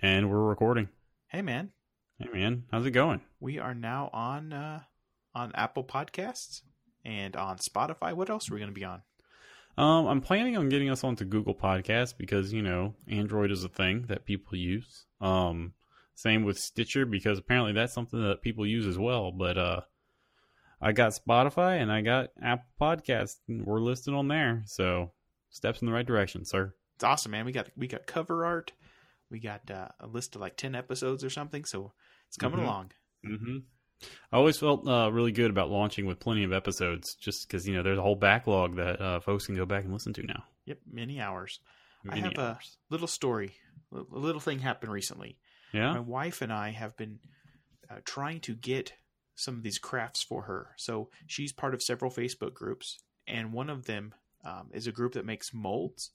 And 0.00 0.30
we're 0.30 0.42
recording. 0.44 0.88
Hey 1.28 1.42
man, 1.42 1.70
Hey 2.18 2.28
man, 2.32 2.64
how's 2.70 2.86
it 2.86 2.90
going? 2.92 3.20
we 3.40 3.58
are 3.58 3.74
now 3.74 4.10
on 4.12 4.52
uh, 4.52 4.80
on 5.34 5.52
Apple 5.54 5.84
Podcasts 5.84 6.62
and 7.04 7.36
on 7.36 7.58
Spotify. 7.58 8.12
What 8.14 8.30
else 8.30 8.50
are 8.50 8.54
we 8.54 8.60
going 8.60 8.70
to 8.72 8.78
be 8.80 8.84
on? 8.84 9.02
Um, 9.76 10.06
I'm 10.06 10.20
planning 10.20 10.56
on 10.56 10.68
getting 10.68 10.90
us 10.90 11.04
onto 11.04 11.24
Google 11.24 11.54
Podcasts 11.54 12.16
because 12.16 12.52
you 12.52 12.62
know 12.62 12.94
Android 13.08 13.50
is 13.50 13.64
a 13.64 13.68
thing 13.68 14.06
that 14.08 14.24
people 14.24 14.56
use. 14.56 15.06
Um, 15.20 15.74
same 16.14 16.44
with 16.44 16.58
Stitcher 16.58 17.06
because 17.06 17.38
apparently 17.38 17.72
that's 17.72 17.92
something 17.92 18.20
that 18.22 18.42
people 18.42 18.66
use 18.66 18.86
as 18.86 18.98
well. 18.98 19.30
But 19.32 19.58
uh, 19.58 19.80
I 20.80 20.92
got 20.92 21.12
Spotify 21.12 21.80
and 21.80 21.92
I 21.92 22.00
got 22.02 22.30
Apple 22.42 22.66
Podcasts. 22.80 23.36
and 23.48 23.64
We're 23.66 23.80
listed 23.80 24.14
on 24.14 24.28
there, 24.28 24.62
so 24.66 25.12
steps 25.50 25.80
in 25.82 25.86
the 25.86 25.92
right 25.92 26.06
direction, 26.06 26.44
sir. 26.44 26.74
It's 26.96 27.04
awesome, 27.04 27.30
man. 27.30 27.44
We 27.44 27.52
got 27.52 27.68
we 27.76 27.86
got 27.86 28.06
cover 28.06 28.44
art. 28.44 28.72
We 29.30 29.40
got 29.40 29.70
uh, 29.70 29.88
a 30.00 30.06
list 30.06 30.34
of 30.34 30.40
like 30.40 30.56
ten 30.56 30.74
episodes 30.74 31.22
or 31.24 31.30
something. 31.30 31.64
So 31.64 31.92
it's 32.28 32.36
coming 32.36 32.60
Mhm. 32.60 32.64
along. 32.64 32.90
Mm-hmm. 33.26 33.56
I 34.32 34.36
always 34.36 34.58
felt 34.58 34.86
uh, 34.86 35.10
really 35.12 35.32
good 35.32 35.50
about 35.50 35.70
launching 35.70 36.06
with 36.06 36.20
plenty 36.20 36.44
of 36.44 36.52
episodes, 36.52 37.14
just 37.16 37.46
because 37.48 37.66
you 37.66 37.74
know 37.74 37.82
there's 37.82 37.98
a 37.98 38.02
whole 38.02 38.14
backlog 38.14 38.76
that 38.76 39.00
uh, 39.00 39.20
folks 39.20 39.46
can 39.46 39.56
go 39.56 39.66
back 39.66 39.84
and 39.84 39.92
listen 39.92 40.12
to 40.14 40.22
now. 40.22 40.44
Yep, 40.66 40.78
many 40.90 41.20
hours. 41.20 41.60
I 42.04 42.14
Many 42.14 42.20
have 42.22 42.38
a 42.38 42.58
little 42.90 43.08
story. 43.08 43.54
A 43.92 44.02
little 44.10 44.40
thing 44.40 44.60
happened 44.60 44.92
recently. 44.92 45.38
yeah. 45.72 45.92
My 45.94 46.00
wife 46.00 46.42
and 46.42 46.52
I 46.52 46.70
have 46.70 46.96
been 46.96 47.18
uh, 47.90 47.96
trying 48.04 48.40
to 48.40 48.54
get 48.54 48.92
some 49.34 49.56
of 49.56 49.62
these 49.62 49.78
crafts 49.78 50.22
for 50.22 50.42
her. 50.42 50.68
So 50.76 51.10
she's 51.26 51.52
part 51.52 51.74
of 51.74 51.82
several 51.82 52.10
Facebook 52.10 52.54
groups, 52.54 52.98
and 53.26 53.52
one 53.52 53.68
of 53.70 53.86
them 53.86 54.14
um, 54.44 54.68
is 54.72 54.86
a 54.86 54.92
group 54.92 55.14
that 55.14 55.24
makes 55.26 55.52
molds. 55.52 56.10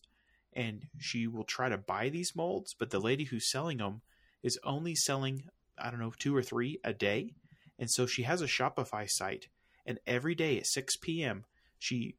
And 0.55 0.87
she 0.99 1.27
will 1.27 1.43
try 1.43 1.69
to 1.69 1.77
buy 1.77 2.09
these 2.09 2.35
molds, 2.35 2.75
but 2.77 2.89
the 2.89 2.99
lady 2.99 3.25
who's 3.25 3.49
selling 3.49 3.77
them 3.77 4.01
is 4.43 4.59
only 4.63 4.95
selling, 4.95 5.45
I 5.77 5.89
don't 5.89 5.99
know, 5.99 6.13
two 6.17 6.35
or 6.35 6.43
three 6.43 6.79
a 6.83 6.93
day. 6.93 7.33
And 7.79 7.89
so 7.89 8.05
she 8.05 8.23
has 8.23 8.41
a 8.41 8.47
Shopify 8.47 9.09
site, 9.09 9.47
and 9.85 9.99
every 10.05 10.35
day 10.35 10.57
at 10.57 10.67
6 10.67 10.97
p.m., 10.97 11.45
she 11.79 12.15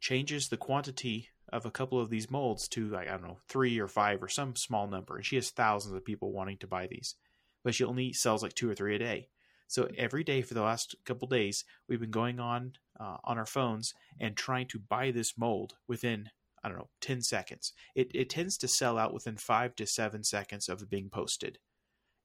changes 0.00 0.48
the 0.48 0.56
quantity 0.56 1.28
of 1.52 1.64
a 1.64 1.70
couple 1.70 2.00
of 2.00 2.10
these 2.10 2.30
molds 2.30 2.68
to 2.68 2.88
like 2.88 3.08
I 3.08 3.12
don't 3.12 3.22
know 3.22 3.38
three 3.48 3.78
or 3.78 3.88
five 3.88 4.22
or 4.22 4.28
some 4.28 4.56
small 4.56 4.86
number, 4.86 5.16
and 5.16 5.24
she 5.24 5.36
has 5.36 5.50
thousands 5.50 5.94
of 5.94 6.04
people 6.04 6.32
wanting 6.32 6.58
to 6.58 6.66
buy 6.66 6.86
these, 6.86 7.14
but 7.62 7.74
she 7.74 7.84
only 7.84 8.12
sells 8.12 8.42
like 8.42 8.54
two 8.54 8.70
or 8.70 8.74
three 8.74 8.96
a 8.96 8.98
day. 8.98 9.28
So 9.68 9.88
every 9.96 10.22
day 10.22 10.42
for 10.42 10.54
the 10.54 10.62
last 10.62 10.94
couple 11.04 11.26
days, 11.28 11.64
we've 11.88 12.00
been 12.00 12.10
going 12.10 12.38
on 12.38 12.72
uh, 12.98 13.16
on 13.24 13.38
our 13.38 13.46
phones 13.46 13.94
and 14.20 14.36
trying 14.36 14.68
to 14.68 14.78
buy 14.78 15.10
this 15.10 15.36
mold 15.36 15.74
within 15.88 16.30
I 16.62 16.68
don't 16.68 16.78
know 16.78 16.88
ten 17.00 17.22
seconds. 17.22 17.72
It 17.94 18.10
it 18.14 18.30
tends 18.30 18.56
to 18.58 18.68
sell 18.68 18.98
out 18.98 19.14
within 19.14 19.36
five 19.36 19.76
to 19.76 19.86
seven 19.86 20.24
seconds 20.24 20.68
of 20.68 20.82
it 20.82 20.90
being 20.90 21.10
posted, 21.10 21.58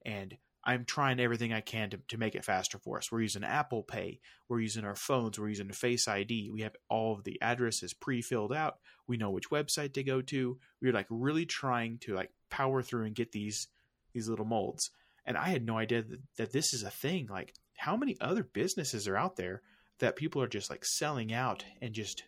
and 0.05 0.37
I'm 0.63 0.85
trying 0.85 1.19
everything 1.19 1.53
I 1.53 1.61
can 1.61 1.89
to, 1.89 1.99
to 2.09 2.17
make 2.17 2.35
it 2.35 2.45
faster 2.45 2.77
for 2.77 2.97
us. 2.97 3.11
We're 3.11 3.21
using 3.21 3.43
Apple 3.43 3.81
Pay. 3.81 4.19
We're 4.47 4.59
using 4.59 4.85
our 4.85 4.95
phones. 4.95 5.39
We're 5.39 5.49
using 5.49 5.71
Face 5.71 6.07
ID. 6.07 6.51
We 6.51 6.61
have 6.61 6.75
all 6.87 7.13
of 7.15 7.23
the 7.23 7.41
addresses 7.41 7.93
pre-filled 7.93 8.53
out. 8.53 8.75
We 9.07 9.17
know 9.17 9.31
which 9.31 9.49
website 9.49 9.93
to 9.93 10.03
go 10.03 10.21
to. 10.21 10.59
We're 10.81 10.93
like 10.93 11.07
really 11.09 11.45
trying 11.45 11.97
to 11.99 12.13
like 12.13 12.31
power 12.49 12.83
through 12.83 13.05
and 13.05 13.15
get 13.15 13.31
these 13.31 13.67
these 14.13 14.27
little 14.27 14.45
molds. 14.45 14.91
And 15.25 15.37
I 15.37 15.49
had 15.49 15.65
no 15.65 15.77
idea 15.77 16.03
that, 16.03 16.19
that 16.37 16.51
this 16.51 16.73
is 16.73 16.83
a 16.83 16.89
thing. 16.89 17.27
Like 17.29 17.53
how 17.77 17.97
many 17.97 18.17
other 18.21 18.43
businesses 18.43 19.07
are 19.07 19.17
out 19.17 19.37
there 19.37 19.61
that 19.99 20.15
people 20.15 20.41
are 20.41 20.47
just 20.47 20.69
like 20.69 20.85
selling 20.85 21.33
out 21.33 21.63
and 21.81 21.93
just 21.93 22.23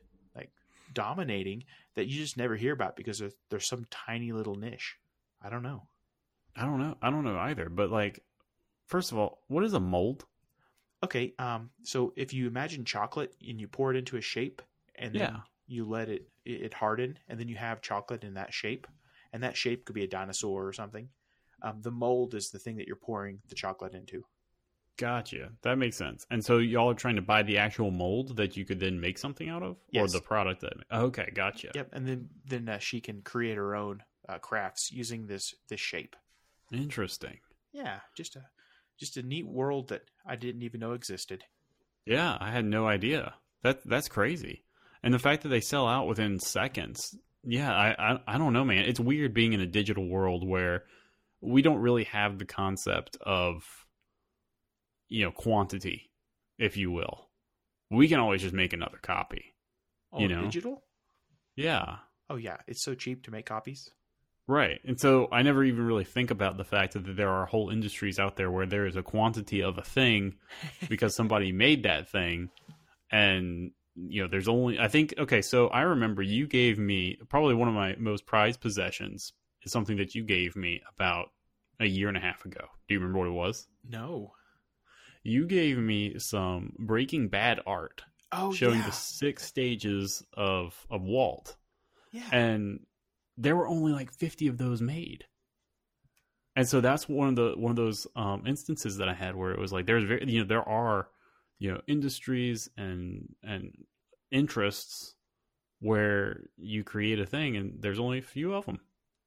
dominating 0.93 1.63
that 1.95 2.07
you 2.07 2.17
just 2.17 2.37
never 2.37 2.55
hear 2.55 2.73
about 2.73 2.95
because 2.95 3.19
there's, 3.19 3.35
there's 3.49 3.67
some 3.67 3.85
tiny 3.89 4.31
little 4.31 4.55
niche. 4.55 4.97
I 5.41 5.49
don't 5.49 5.63
know. 5.63 5.87
I 6.55 6.65
don't 6.65 6.79
know. 6.79 6.97
I 7.01 7.09
don't 7.09 7.23
know 7.23 7.37
either. 7.37 7.69
But 7.69 7.89
like, 7.89 8.23
first 8.87 9.11
of 9.11 9.17
all, 9.17 9.43
what 9.47 9.63
is 9.63 9.73
a 9.73 9.79
mold? 9.79 10.25
Okay, 11.03 11.33
um, 11.37 11.69
so 11.83 12.13
if 12.15 12.33
you 12.33 12.47
imagine 12.47 12.85
chocolate 12.85 13.35
and 13.45 13.59
you 13.59 13.67
pour 13.67 13.91
it 13.91 13.97
into 13.97 14.17
a 14.17 14.21
shape, 14.21 14.61
and 14.95 15.13
then 15.13 15.33
Yeah. 15.33 15.41
you 15.67 15.85
let 15.85 16.09
it 16.09 16.29
it 16.45 16.73
harden, 16.73 17.19
and 17.27 17.39
then 17.39 17.47
you 17.47 17.55
have 17.55 17.81
chocolate 17.81 18.23
in 18.23 18.33
that 18.35 18.53
shape, 18.53 18.87
and 19.33 19.43
that 19.43 19.57
shape 19.57 19.85
could 19.85 19.95
be 19.95 20.03
a 20.03 20.07
dinosaur 20.07 20.65
or 20.65 20.73
something. 20.73 21.09
Um, 21.61 21.81
the 21.81 21.91
mold 21.91 22.35
is 22.35 22.49
the 22.49 22.59
thing 22.59 22.77
that 22.77 22.87
you're 22.87 22.95
pouring 22.95 23.41
the 23.47 23.55
chocolate 23.55 23.93
into. 23.95 24.25
Gotcha. 24.97 25.49
That 25.63 25.77
makes 25.77 25.97
sense. 25.97 26.25
And 26.29 26.43
so 26.45 26.59
y'all 26.59 26.91
are 26.91 26.93
trying 26.95 27.15
to 27.15 27.21
buy 27.21 27.41
the 27.43 27.57
actual 27.57 27.89
mold 27.89 28.37
that 28.37 28.55
you 28.55 28.63
could 28.65 28.79
then 28.79 28.99
make 28.99 29.17
something 29.17 29.49
out 29.49 29.63
of, 29.63 29.77
Yes. 29.91 30.03
or 30.03 30.19
the 30.19 30.23
product 30.23 30.61
that? 30.61 30.73
Okay, 30.91 31.31
gotcha. 31.33 31.71
Yep, 31.73 31.89
and 31.93 32.07
then 32.07 32.29
then 32.45 32.69
uh, 32.69 32.77
she 32.77 33.01
can 33.01 33.21
create 33.21 33.57
her 33.57 33.75
own 33.75 34.03
uh, 34.29 34.37
crafts 34.37 34.91
using 34.91 35.25
this 35.27 35.53
this 35.69 35.79
shape. 35.79 36.15
Interesting. 36.71 37.39
Yeah, 37.71 37.99
just 38.15 38.35
a 38.35 38.43
just 38.99 39.17
a 39.17 39.23
neat 39.23 39.47
world 39.47 39.89
that 39.89 40.03
I 40.25 40.35
didn't 40.35 40.61
even 40.61 40.79
know 40.79 40.93
existed. 40.93 41.43
Yeah, 42.05 42.37
I 42.39 42.51
had 42.51 42.65
no 42.65 42.87
idea. 42.87 43.33
That 43.63 43.81
that's 43.85 44.07
crazy. 44.07 44.63
And 45.01 45.13
the 45.13 45.19
fact 45.19 45.43
that 45.43 45.49
they 45.49 45.59
sell 45.61 45.87
out 45.87 46.07
within 46.07 46.39
seconds. 46.39 47.15
Yeah, 47.43 47.73
I, 47.73 47.95
I 48.13 48.19
I 48.27 48.37
don't 48.37 48.53
know, 48.53 48.63
man. 48.63 48.85
It's 48.85 48.99
weird 48.99 49.33
being 49.33 49.53
in 49.53 49.59
a 49.59 49.65
digital 49.65 50.07
world 50.07 50.47
where 50.47 50.83
we 51.41 51.61
don't 51.61 51.79
really 51.79 52.05
have 52.05 52.37
the 52.37 52.45
concept 52.45 53.17
of 53.21 53.63
you 55.13 55.23
know 55.23 55.31
quantity, 55.31 56.09
if 56.57 56.75
you 56.75 56.89
will. 56.91 57.29
We 57.91 58.07
can 58.07 58.19
always 58.19 58.41
just 58.41 58.53
make 58.55 58.73
another 58.73 58.97
copy. 58.99 59.53
Oh, 60.11 60.19
You 60.19 60.27
know. 60.27 60.41
digital? 60.41 60.83
Yeah. 61.55 61.97
Oh 62.31 62.35
yeah, 62.37 62.57
it's 62.67 62.83
so 62.83 62.95
cheap 62.95 63.23
to 63.25 63.31
make 63.31 63.45
copies. 63.45 63.91
Right. 64.47 64.79
And 64.83 64.99
so 64.99 65.29
I 65.31 65.43
never 65.43 65.63
even 65.63 65.85
really 65.85 66.03
think 66.03 66.31
about 66.31 66.57
the 66.57 66.63
fact 66.63 66.93
that 66.93 67.15
there 67.15 67.29
are 67.29 67.45
whole 67.45 67.69
industries 67.69 68.19
out 68.19 68.35
there 68.35 68.49
where 68.49 68.65
there 68.65 68.87
is 68.87 68.95
a 68.95 69.03
quantity 69.03 69.61
of 69.61 69.77
a 69.77 69.83
thing 69.83 70.35
because 70.89 71.15
somebody 71.15 71.51
made 71.51 71.83
that 71.83 72.09
thing 72.09 72.49
and 73.11 73.71
you 73.95 74.23
know 74.23 74.27
there's 74.27 74.47
only 74.47 74.79
I 74.79 74.87
think 74.87 75.13
okay, 75.19 75.43
so 75.43 75.67
I 75.67 75.81
remember 75.81 76.23
you 76.23 76.47
gave 76.47 76.79
me 76.79 77.19
probably 77.29 77.53
one 77.53 77.67
of 77.67 77.75
my 77.75 77.95
most 77.99 78.25
prized 78.25 78.59
possessions 78.61 79.31
is 79.61 79.71
something 79.71 79.97
that 79.97 80.15
you 80.15 80.23
gave 80.23 80.55
me 80.55 80.81
about 80.95 81.27
a 81.79 81.85
year 81.85 82.07
and 82.07 82.17
a 82.17 82.19
half 82.19 82.43
ago. 82.45 82.65
Do 82.87 82.95
you 82.95 82.99
remember 82.99 83.19
what 83.19 83.27
it 83.27 83.31
was? 83.31 83.67
No. 83.87 84.33
You 85.23 85.45
gave 85.47 85.77
me 85.77 86.19
some 86.19 86.73
Breaking 86.79 87.29
Bad 87.29 87.61
art 87.65 88.03
Oh 88.31 88.51
showing 88.51 88.79
yeah. 88.79 88.85
the 88.85 88.91
six 88.91 89.45
stages 89.45 90.23
of 90.33 90.85
of 90.89 91.01
Walt 91.03 91.55
yeah. 92.11 92.23
and 92.31 92.79
there 93.37 93.55
were 93.55 93.67
only 93.67 93.91
like 93.91 94.11
50 94.11 94.47
of 94.47 94.57
those 94.57 94.81
made 94.81 95.25
and 96.55 96.67
so 96.67 96.81
that's 96.81 97.09
one 97.09 97.29
of 97.29 97.35
the 97.35 97.53
one 97.57 97.71
of 97.71 97.75
those 97.75 98.05
um 98.15 98.43
instances 98.45 98.97
that 98.97 99.09
i 99.09 99.13
had 99.13 99.35
where 99.35 99.51
it 99.51 99.59
was 99.59 99.71
like 99.73 99.85
there's 99.85 100.03
very 100.03 100.23
you 100.31 100.39
know 100.39 100.47
there 100.47 100.67
are 100.67 101.09
you 101.59 101.71
know 101.71 101.81
industries 101.87 102.69
and 102.77 103.27
and 103.43 103.71
interests 104.31 105.15
where 105.79 106.41
you 106.57 106.83
create 106.83 107.19
a 107.19 107.25
thing 107.25 107.55
and 107.57 107.81
there's 107.81 107.99
only 107.99 108.19
a 108.19 108.23
few 108.23 108.53
of 108.53 108.65
them 108.65 108.79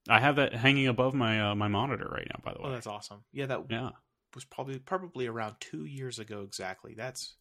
i 0.08 0.20
have 0.20 0.36
that 0.36 0.54
hanging 0.54 0.86
above 0.86 1.14
my 1.14 1.50
uh, 1.50 1.54
my 1.54 1.68
monitor 1.68 2.08
right 2.10 2.28
now 2.32 2.40
by 2.44 2.52
the 2.52 2.60
way 2.60 2.68
Oh, 2.68 2.72
that's 2.72 2.86
awesome. 2.86 3.24
Yeah, 3.32 3.46
that 3.46 3.64
yeah 3.68 3.90
was 4.34 4.44
probably 4.44 4.78
probably 4.78 5.26
around 5.26 5.56
two 5.60 5.84
years 5.84 6.19
ago 6.19 6.42
exactly. 6.42 6.94
That's 6.97 7.34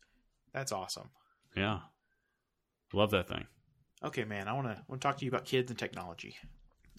that's 0.53 0.71
awesome. 0.71 1.09
yeah 1.55 1.79
love 2.93 3.11
that 3.11 3.27
thing 3.27 3.45
Okay, 4.03 4.23
man, 4.25 4.47
I 4.47 4.53
want 4.53 4.67
to 4.67 4.81
want 4.87 5.01
to 5.01 5.07
talk 5.07 5.17
to 5.17 5.25
you 5.25 5.31
about 5.31 5.45
kids 5.45 5.71
and 5.71 5.79
technology. 5.79 6.35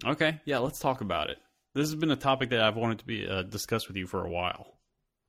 okay 0.05 0.41
yeah 0.45 0.59
let's 0.59 0.79
talk 0.81 1.01
about 1.01 1.31
it 1.31 1.39
this 1.75 1.89
has 1.89 1.95
been 1.95 2.11
a 2.11 2.17
topic 2.17 2.51
that 2.51 2.61
i've 2.61 2.77
wanted 2.77 2.99
to 2.99 3.07
be 3.07 3.27
uh, 3.29 3.43
discussed 3.43 3.89
with 3.89 3.97
you 3.97 4.07
for 4.07 4.25
a 4.25 4.31
while 4.31 4.79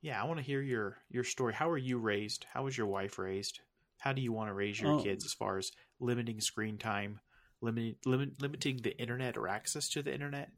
Yeah, 0.01 0.21
I 0.21 0.25
want 0.25 0.39
to 0.39 0.45
hear 0.45 0.61
your 0.61 0.97
your 1.09 1.23
story. 1.23 1.53
How 1.53 1.69
were 1.69 1.77
you 1.77 1.97
raised? 1.99 2.45
How 2.53 2.63
was 2.65 2.77
your 2.77 2.87
wife 2.87 3.17
raised? 3.17 3.59
How 3.99 4.13
do 4.13 4.21
you 4.21 4.31
want 4.31 4.49
to 4.49 4.53
raise 4.53 4.79
your 4.79 4.91
Oh. 4.93 5.03
kids 5.03 5.25
as 5.25 5.33
far 5.33 5.57
as 5.57 5.71
limiting 5.99 6.39
screen 6.41 6.77
time, 6.77 7.19
limiting 7.61 7.95
limit, 8.05 8.41
limiting 8.41 8.77
the 8.77 8.95
internet 8.99 9.37
or 9.37 9.47
access 9.47 9.89
to 9.89 10.03
the 10.03 10.13
internet, 10.13 10.49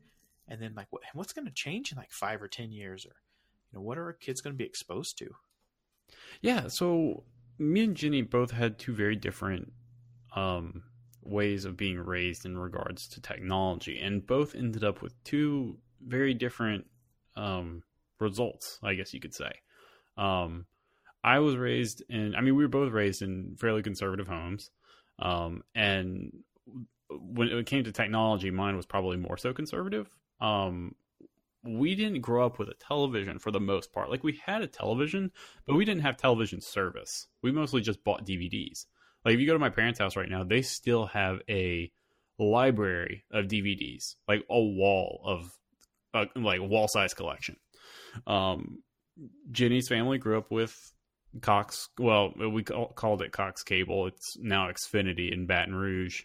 and 0.48 0.62
then 0.62 0.74
like 0.76 0.88
what 0.90 1.04
what's 1.14 1.34
going 1.34 1.48
to 1.48 1.54
change 1.54 1.91
in 1.91 1.97
like 1.97 2.12
five 2.12 2.41
or 2.41 2.47
ten 2.50 2.72
years, 2.72 3.06
or 3.06 3.16
know 3.74 3.82
what 3.82 3.98
are 3.98 4.06
our 4.06 4.14
kids 4.14 4.42
going 4.42 4.54
to 4.54 4.58
be 4.58 4.66
exposed 4.66 5.18
to? 5.20 5.30
Yeah, 6.42 6.68
so 6.68 7.24
me 7.58 7.84
and 7.84 7.96
Ginny 7.96 8.22
both 8.22 8.52
had 8.52 8.80
two 8.80 8.94
very 8.94 9.16
different 9.16 9.72
um, 10.36 10.84
ways 11.22 11.66
of 11.66 11.78
being 11.78 12.00
raised 12.00 12.46
in 12.46 12.58
regards 12.58 13.08
to 13.10 13.22
technology, 13.22 14.00
and 14.00 14.26
both 14.26 14.56
ended 14.56 14.84
up 14.84 15.02
with 15.02 15.22
two 15.24 15.78
very 16.06 16.34
different 16.34 16.86
um, 17.36 17.84
results, 18.20 18.80
I 18.84 18.94
guess 18.94 19.14
you 19.14 19.20
could 19.20 19.34
say. 19.34 19.52
Um, 20.18 20.66
I 21.24 21.40
was 21.40 21.58
raised 21.58 22.04
in, 22.10 22.34
I 22.36 22.42
mean, 22.42 22.56
we 22.56 22.64
were 22.64 22.70
both 22.70 22.92
raised 22.94 23.22
in 23.22 23.56
fairly 23.60 23.84
conservative 23.84 24.28
homes, 24.28 24.72
um, 25.20 25.64
and 25.76 26.32
when 27.10 27.48
it 27.50 27.66
came 27.66 27.84
to 27.84 27.92
technology, 27.92 28.52
mine 28.52 28.78
was 28.78 28.86
probably 28.86 29.18
more 29.18 29.38
so 29.38 29.54
conservative. 29.54 30.10
Um, 30.40 30.96
we 31.78 31.96
didn't 31.96 32.22
grow 32.22 32.46
up 32.46 32.60
with 32.60 32.70
a 32.70 32.74
television 32.74 33.40
for 33.40 33.52
the 33.52 33.60
most 33.60 33.94
part. 33.94 34.10
Like 34.10 34.24
we 34.24 34.40
had 34.46 34.62
a 34.62 34.68
television, 34.68 35.32
but 35.66 35.76
we 35.76 35.86
didn't 35.86 36.02
have 36.02 36.18
television 36.18 36.62
service. 36.62 37.28
We 37.42 37.52
mostly 37.52 37.82
just 37.82 38.04
bought 38.04 38.26
DVDs. 38.26 38.86
Like 39.24 39.36
if 39.36 39.40
you 39.40 39.48
go 39.48 39.54
to 39.54 39.60
my 39.60 39.70
parents' 39.70 40.00
house 40.00 40.16
right 40.16 40.30
now, 40.30 40.44
they 40.44 40.62
still 40.62 41.08
have 41.08 41.40
a 41.50 41.92
library 42.38 43.26
of 43.32 43.46
DVDs, 43.46 44.16
like 44.28 44.46
a 44.50 44.60
wall 44.60 45.22
of 45.26 45.58
a 46.14 46.28
like 46.40 46.62
wall 46.62 46.88
size 46.88 47.14
collection. 47.14 47.58
Um, 48.26 48.84
Jenny's 49.52 49.88
family 49.88 50.18
grew 50.18 50.38
up 50.38 50.50
with 50.50 50.94
Cox. 51.42 51.90
Well, 52.00 52.34
we 52.36 52.64
call, 52.64 52.88
called 52.88 53.22
it 53.22 53.32
Cox 53.32 53.64
Cable. 53.64 54.08
It's 54.08 54.38
now 54.40 54.70
Xfinity 54.72 55.32
in 55.32 55.46
Baton 55.46 55.76
Rouge, 55.76 56.24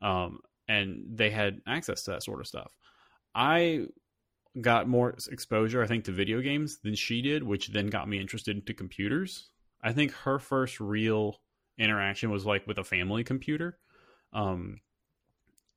um, 0.00 0.40
and 0.68 1.04
they 1.14 1.30
had 1.30 1.60
access 1.66 2.04
to 2.04 2.12
that 2.12 2.22
sort 2.22 2.40
of 2.40 2.46
stuff. 2.46 2.72
I 3.34 3.86
got 4.60 4.88
more 4.88 5.16
exposure, 5.30 5.82
I 5.82 5.86
think, 5.86 6.04
to 6.04 6.12
video 6.12 6.40
games 6.40 6.78
than 6.82 6.94
she 6.94 7.22
did, 7.22 7.42
which 7.42 7.68
then 7.68 7.88
got 7.88 8.08
me 8.08 8.20
interested 8.20 8.56
into 8.56 8.74
computers. 8.74 9.50
I 9.82 9.92
think 9.92 10.12
her 10.12 10.38
first 10.38 10.80
real 10.80 11.40
interaction 11.78 12.30
was 12.30 12.46
like 12.46 12.66
with 12.66 12.78
a 12.78 12.84
family 12.84 13.24
computer. 13.24 13.78
Um, 14.32 14.80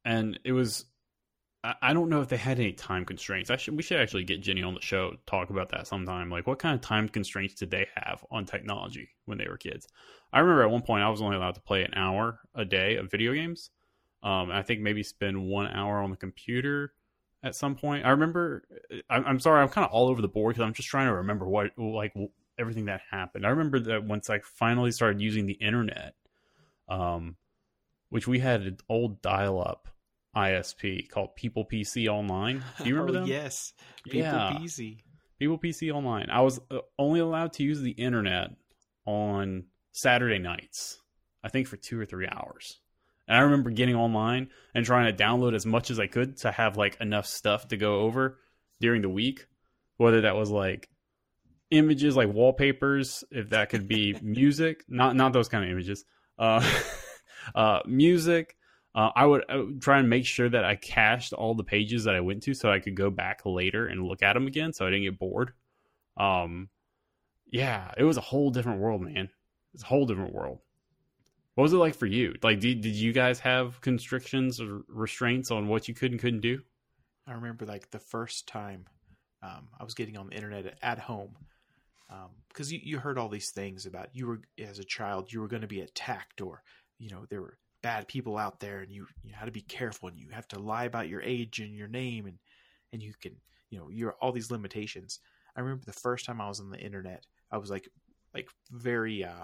and 0.05 0.39
it 0.43 0.53
was, 0.53 0.85
I, 1.63 1.75
I 1.81 1.93
don't 1.93 2.09
know 2.09 2.21
if 2.21 2.29
they 2.29 2.37
had 2.37 2.59
any 2.59 2.71
time 2.71 3.05
constraints. 3.05 3.49
I 3.49 3.57
should, 3.57 3.75
we 3.75 3.83
should 3.83 3.99
actually 3.99 4.23
get 4.23 4.41
Jenny 4.41 4.63
on 4.63 4.73
the 4.73 4.81
show, 4.81 5.15
talk 5.25 5.49
about 5.49 5.69
that 5.69 5.87
sometime. 5.87 6.29
Like, 6.29 6.47
what 6.47 6.59
kind 6.59 6.75
of 6.75 6.81
time 6.81 7.09
constraints 7.09 7.55
did 7.55 7.71
they 7.71 7.87
have 7.95 8.23
on 8.31 8.45
technology 8.45 9.09
when 9.25 9.37
they 9.37 9.47
were 9.47 9.57
kids? 9.57 9.87
I 10.31 10.39
remember 10.39 10.63
at 10.63 10.71
one 10.71 10.83
point 10.83 11.03
I 11.03 11.09
was 11.09 11.21
only 11.21 11.35
allowed 11.35 11.55
to 11.55 11.61
play 11.61 11.83
an 11.83 11.93
hour 11.95 12.39
a 12.55 12.65
day 12.65 12.95
of 12.95 13.11
video 13.11 13.33
games. 13.33 13.71
Um, 14.23 14.51
I 14.51 14.63
think 14.63 14.81
maybe 14.81 15.03
spend 15.03 15.47
one 15.47 15.67
hour 15.67 16.01
on 16.01 16.11
the 16.11 16.17
computer 16.17 16.93
at 17.43 17.55
some 17.55 17.75
point. 17.75 18.05
I 18.05 18.09
remember. 18.11 18.63
I'm, 19.09 19.25
I'm 19.25 19.39
sorry, 19.39 19.61
I'm 19.61 19.69
kind 19.69 19.85
of 19.85 19.91
all 19.91 20.07
over 20.07 20.21
the 20.21 20.27
board 20.27 20.55
because 20.55 20.65
I'm 20.65 20.73
just 20.73 20.89
trying 20.89 21.07
to 21.07 21.15
remember 21.15 21.47
what 21.47 21.71
like 21.77 22.13
everything 22.57 22.85
that 22.85 23.01
happened. 23.09 23.45
I 23.45 23.49
remember 23.49 23.79
that 23.79 24.03
once 24.03 24.29
I 24.29 24.39
finally 24.39 24.91
started 24.91 25.21
using 25.21 25.45
the 25.45 25.53
internet, 25.53 26.15
um, 26.89 27.37
which 28.09 28.27
we 28.27 28.39
had 28.39 28.61
an 28.61 28.77
old 28.89 29.21
dial-up 29.21 29.87
ISP 30.35 31.09
called 31.09 31.35
People 31.35 31.65
PC 31.65 32.07
Online. 32.07 32.63
Do 32.77 32.89
you 32.89 32.95
remember 32.95 33.11
oh, 33.17 33.21
them? 33.21 33.29
Yes, 33.29 33.73
People 34.03 34.21
Yeah. 34.21 34.57
PC. 34.59 34.99
People 35.39 35.57
PC 35.57 35.91
Online. 35.91 36.29
I 36.29 36.41
was 36.41 36.59
uh, 36.69 36.79
only 36.97 37.21
allowed 37.21 37.53
to 37.53 37.63
use 37.63 37.81
the 37.81 37.91
internet 37.91 38.51
on 39.05 39.65
Saturday 39.91 40.39
nights. 40.39 40.99
I 41.43 41.49
think 41.49 41.67
for 41.67 41.77
two 41.77 41.99
or 41.99 42.05
three 42.05 42.27
hours. 42.27 42.79
And 43.29 43.37
I 43.37 43.41
remember 43.41 43.69
getting 43.69 43.95
online 43.95 44.49
and 44.73 44.83
trying 44.83 45.15
to 45.15 45.23
download 45.23 45.53
as 45.53 45.65
much 45.65 45.91
as 45.91 45.99
I 45.99 46.07
could 46.07 46.37
to 46.37 46.51
have 46.51 46.77
like 46.77 46.99
enough 46.99 47.27
stuff 47.27 47.67
to 47.67 47.77
go 47.77 48.01
over 48.01 48.39
during 48.81 49.03
the 49.03 49.09
week. 49.09 49.45
Whether 49.97 50.21
that 50.21 50.35
was 50.35 50.49
like 50.49 50.89
images 51.69 52.17
like 52.17 52.33
wallpapers, 52.33 53.23
if 53.29 53.51
that 53.51 53.69
could 53.69 53.87
be 53.87 54.17
music, 54.21 54.83
not 54.89 55.15
not 55.15 55.31
those 55.31 55.47
kind 55.47 55.63
of 55.63 55.69
images. 55.69 56.05
Uh, 56.39 56.67
uh, 57.55 57.81
music. 57.85 58.55
Uh, 58.95 59.11
I, 59.15 59.27
would, 59.27 59.45
I 59.47 59.57
would 59.57 59.81
try 59.81 59.99
and 59.99 60.09
make 60.09 60.25
sure 60.25 60.49
that 60.49 60.65
I 60.65 60.75
cached 60.75 61.31
all 61.31 61.53
the 61.53 61.63
pages 61.63 62.05
that 62.05 62.15
I 62.15 62.21
went 62.21 62.41
to 62.43 62.55
so 62.55 62.71
I 62.71 62.79
could 62.79 62.95
go 62.95 63.11
back 63.11 63.41
later 63.45 63.85
and 63.85 64.03
look 64.03 64.23
at 64.23 64.33
them 64.33 64.47
again, 64.47 64.73
so 64.73 64.85
I 64.85 64.89
didn't 64.89 65.03
get 65.03 65.19
bored. 65.19 65.53
Um, 66.17 66.69
yeah, 67.51 67.91
it 67.95 68.03
was 68.03 68.17
a 68.17 68.21
whole 68.21 68.49
different 68.49 68.81
world, 68.81 69.01
man. 69.01 69.29
It's 69.75 69.83
a 69.83 69.85
whole 69.85 70.07
different 70.07 70.33
world. 70.33 70.59
What 71.59 71.63
was 71.63 71.73
it 71.73 71.77
like 71.77 71.95
for 71.95 72.05
you? 72.05 72.35
Like, 72.41 72.61
did, 72.61 72.79
did 72.79 72.95
you 72.95 73.11
guys 73.11 73.37
have 73.41 73.81
constrictions 73.81 74.61
or 74.61 74.83
restraints 74.87 75.51
on 75.51 75.67
what 75.67 75.89
you 75.89 75.93
could 75.93 76.11
and 76.11 76.19
couldn't 76.21 76.39
do? 76.39 76.61
I 77.27 77.33
remember 77.33 77.65
like 77.65 77.91
the 77.91 77.99
first 77.99 78.47
time 78.47 78.85
um, 79.43 79.67
I 79.77 79.83
was 79.83 79.93
getting 79.93 80.15
on 80.15 80.29
the 80.29 80.35
internet 80.37 80.77
at 80.81 80.99
home 80.99 81.35
because 82.47 82.71
you, 82.71 82.79
you 82.81 82.97
heard 82.97 83.17
all 83.17 83.27
these 83.27 83.51
things 83.51 83.85
about 83.85 84.07
you 84.13 84.27
were 84.27 84.39
as 84.57 84.79
a 84.79 84.85
child 84.85 85.33
you 85.33 85.41
were 85.41 85.49
going 85.49 85.61
to 85.61 85.67
be 85.67 85.81
attacked 85.81 86.39
or 86.39 86.63
you 86.97 87.09
know 87.09 87.25
there 87.29 87.41
were 87.41 87.57
bad 87.83 88.07
people 88.07 88.37
out 88.37 88.61
there 88.61 88.79
and 88.79 88.89
you 88.89 89.05
you 89.21 89.33
had 89.33 89.47
to 89.47 89.51
be 89.51 89.59
careful 89.59 90.07
and 90.07 90.17
you 90.17 90.29
have 90.31 90.47
to 90.47 90.59
lie 90.59 90.85
about 90.85 91.09
your 91.09 91.21
age 91.21 91.59
and 91.59 91.75
your 91.75 91.89
name 91.89 92.25
and 92.25 92.37
and 92.93 93.03
you 93.03 93.11
can 93.21 93.35
you 93.69 93.77
know 93.77 93.89
you're 93.89 94.15
all 94.21 94.31
these 94.31 94.49
limitations. 94.49 95.19
I 95.57 95.59
remember 95.59 95.83
the 95.85 95.91
first 95.91 96.25
time 96.25 96.39
I 96.39 96.47
was 96.47 96.61
on 96.61 96.69
the 96.69 96.79
internet 96.79 97.25
I 97.51 97.57
was 97.57 97.69
like 97.69 97.89
like 98.33 98.47
very 98.71 99.25
uh 99.25 99.43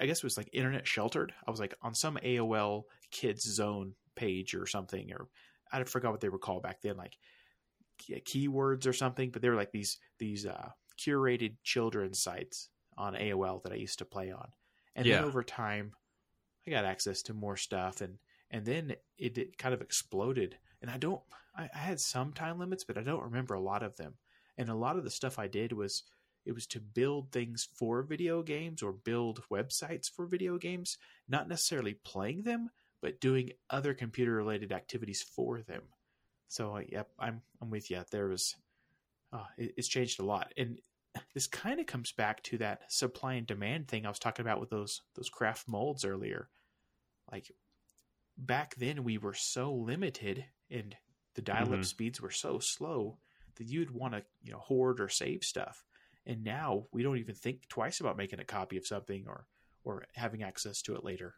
I 0.00 0.06
guess 0.06 0.18
it 0.18 0.24
was 0.24 0.36
like 0.36 0.50
internet 0.52 0.86
sheltered. 0.86 1.34
I 1.46 1.50
was 1.50 1.60
like 1.60 1.74
on 1.82 1.94
some 1.94 2.18
AOL 2.22 2.86
kids 3.10 3.42
zone 3.44 3.94
page 4.14 4.54
or 4.54 4.66
something, 4.66 5.12
or 5.12 5.28
I 5.72 5.84
forgot 5.84 6.12
what 6.12 6.20
they 6.20 6.28
were 6.28 6.38
called 6.38 6.62
back 6.62 6.80
then, 6.82 6.96
like 6.96 7.18
keywords 8.00 8.86
or 8.86 8.92
something. 8.92 9.30
But 9.30 9.42
they 9.42 9.48
were 9.48 9.56
like 9.56 9.72
these 9.72 9.98
these 10.18 10.46
uh, 10.46 10.70
curated 10.98 11.56
children's 11.62 12.20
sites 12.20 12.70
on 12.96 13.14
AOL 13.16 13.60
that 13.60 13.72
I 13.72 13.76
used 13.76 13.98
to 14.00 14.04
play 14.04 14.30
on. 14.32 14.52
And 14.94 15.08
Yeah. 15.08 15.12
then 15.12 15.20
over 15.20 15.42
time, 15.42 15.94
I 16.66 16.70
got 16.70 16.84
access 16.84 17.22
to 17.22 17.34
more 17.34 17.56
stuff, 17.56 18.00
and 18.00 18.18
and 18.50 18.64
then 18.66 18.96
it, 19.18 19.38
it 19.38 19.58
kind 19.58 19.74
of 19.74 19.80
exploded. 19.82 20.58
And 20.82 20.90
I 20.90 20.98
don't, 20.98 21.22
I, 21.54 21.68
I 21.74 21.78
had 21.78 22.00
some 22.00 22.32
time 22.32 22.58
limits, 22.58 22.84
but 22.84 22.98
I 22.98 23.02
don't 23.02 23.22
remember 23.24 23.54
a 23.54 23.60
lot 23.60 23.82
of 23.82 23.96
them. 23.96 24.18
And 24.58 24.68
a 24.68 24.74
lot 24.74 24.96
of 24.96 25.04
the 25.04 25.10
stuff 25.10 25.38
I 25.38 25.48
did 25.48 25.72
was 25.72 26.04
it 26.46 26.54
was 26.54 26.66
to 26.68 26.80
build 26.80 27.32
things 27.32 27.68
for 27.74 28.02
video 28.02 28.42
games 28.42 28.82
or 28.82 28.92
build 28.92 29.42
websites 29.50 30.08
for 30.10 30.26
video 30.26 30.56
games, 30.58 30.96
not 31.28 31.48
necessarily 31.48 31.94
playing 31.94 32.42
them, 32.42 32.70
but 33.02 33.20
doing 33.20 33.50
other 33.68 33.92
computer 33.94 34.32
related 34.32 34.72
activities 34.72 35.22
for 35.22 35.60
them. 35.60 35.82
So, 36.48 36.76
uh, 36.76 36.82
yep, 36.88 37.10
I'm 37.18 37.42
I'm 37.60 37.70
with 37.70 37.90
you. 37.90 38.02
There 38.10 38.28
was, 38.28 38.54
uh, 39.32 39.44
it, 39.58 39.74
it's 39.76 39.88
changed 39.88 40.20
a 40.20 40.24
lot, 40.24 40.52
and 40.56 40.78
this 41.34 41.46
kind 41.46 41.80
of 41.80 41.86
comes 41.86 42.12
back 42.12 42.42
to 42.44 42.58
that 42.58 42.90
supply 42.92 43.34
and 43.34 43.46
demand 43.46 43.88
thing 43.88 44.06
I 44.06 44.08
was 44.10 44.18
talking 44.18 44.44
about 44.46 44.60
with 44.60 44.70
those 44.70 45.02
those 45.14 45.28
craft 45.28 45.68
molds 45.68 46.04
earlier. 46.04 46.48
Like 47.32 47.50
back 48.38 48.76
then, 48.76 49.02
we 49.04 49.18
were 49.18 49.34
so 49.34 49.72
limited, 49.72 50.44
and 50.70 50.96
the 51.34 51.42
dial-up 51.42 51.80
Mhm. 51.80 51.84
speeds 51.84 52.20
were 52.20 52.30
so 52.30 52.58
slow 52.60 53.18
that 53.56 53.66
you'd 53.66 53.90
want 53.90 54.14
to 54.14 54.24
you 54.42 54.52
know 54.52 54.58
hoard 54.58 55.00
or 55.00 55.08
save 55.08 55.42
stuff. 55.42 55.84
And 56.26 56.42
now 56.42 56.86
we 56.92 57.02
don't 57.02 57.18
even 57.18 57.34
think 57.34 57.68
twice 57.68 58.00
about 58.00 58.16
making 58.16 58.40
a 58.40 58.44
copy 58.44 58.76
of 58.76 58.86
something 58.86 59.24
or 59.28 59.46
or 59.84 60.04
having 60.14 60.42
access 60.42 60.82
to 60.82 60.96
it 60.96 61.04
later. 61.04 61.34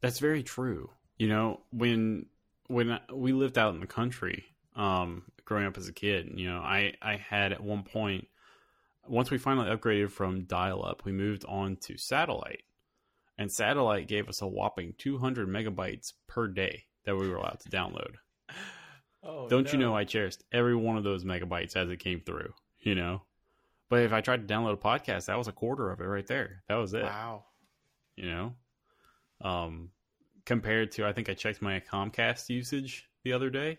That's 0.00 0.20
very 0.20 0.42
true. 0.42 0.90
You 1.18 1.28
know, 1.28 1.60
when 1.72 2.26
when 2.68 2.98
we 3.12 3.32
lived 3.32 3.58
out 3.58 3.74
in 3.74 3.80
the 3.80 3.86
country, 3.86 4.44
um, 4.76 5.24
growing 5.44 5.66
up 5.66 5.76
as 5.76 5.88
a 5.88 5.92
kid, 5.92 6.30
you 6.36 6.48
know, 6.48 6.58
I 6.58 6.94
I 7.02 7.16
had 7.16 7.52
at 7.52 7.62
one 7.62 7.82
point, 7.82 8.28
once 9.08 9.30
we 9.30 9.38
finally 9.38 9.68
upgraded 9.68 10.10
from 10.10 10.44
dial 10.44 10.84
up, 10.84 11.04
we 11.04 11.12
moved 11.12 11.44
on 11.46 11.76
to 11.82 11.96
satellite, 11.96 12.62
and 13.36 13.50
satellite 13.50 14.06
gave 14.06 14.28
us 14.28 14.40
a 14.40 14.46
whopping 14.46 14.94
200 14.98 15.48
megabytes 15.48 16.12
per 16.28 16.46
day 16.46 16.84
that 17.04 17.16
we 17.16 17.28
were 17.28 17.36
allowed 17.36 17.60
to 17.60 17.70
download. 17.70 18.14
Oh, 19.24 19.48
Don't 19.48 19.72
you 19.72 19.78
know 19.78 19.94
I 19.94 20.02
cherished 20.02 20.42
every 20.50 20.74
one 20.74 20.96
of 20.96 21.04
those 21.04 21.24
megabytes 21.24 21.76
as 21.76 21.88
it 21.88 22.00
came 22.00 22.20
through, 22.20 22.54
you 22.80 22.96
know? 22.96 23.22
But 23.92 24.04
if 24.04 24.12
I 24.14 24.22
tried 24.22 24.48
to 24.48 24.54
download 24.54 24.72
a 24.72 24.76
podcast, 24.78 25.26
that 25.26 25.36
was 25.36 25.48
a 25.48 25.52
quarter 25.52 25.90
of 25.90 26.00
it 26.00 26.04
right 26.04 26.26
there. 26.26 26.62
That 26.66 26.76
was 26.76 26.94
it, 26.94 27.02
Wow. 27.02 27.44
you 28.16 28.24
know? 28.30 28.54
Um 29.42 29.90
compared 30.46 30.92
to 30.92 31.04
I 31.04 31.12
think 31.12 31.28
I 31.28 31.34
checked 31.34 31.60
my 31.60 31.78
Comcast 31.78 32.48
usage 32.48 33.06
the 33.22 33.34
other 33.34 33.50
day 33.50 33.76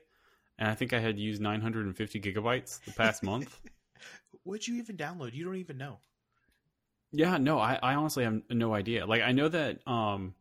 and 0.59 0.69
I 0.69 0.75
think 0.75 0.93
I 0.93 0.99
had 0.99 1.17
used 1.17 1.41
950 1.41 2.21
gigabytes 2.21 2.79
the 2.85 2.91
past 2.91 3.23
month. 3.31 3.59
What'd 4.43 4.67
you 4.67 4.75
even 4.75 4.97
download? 4.97 5.33
You 5.33 5.45
don't 5.45 5.55
even 5.55 5.79
know. 5.79 5.97
Yeah, 7.11 7.37
no, 7.39 7.57
I, 7.57 7.79
I 7.81 7.95
honestly 7.95 8.23
have 8.23 8.39
no 8.51 8.75
idea. 8.75 9.07
Like 9.07 9.23
I 9.23 9.31
know 9.31 9.49
that 9.49 9.79
um 9.87 10.35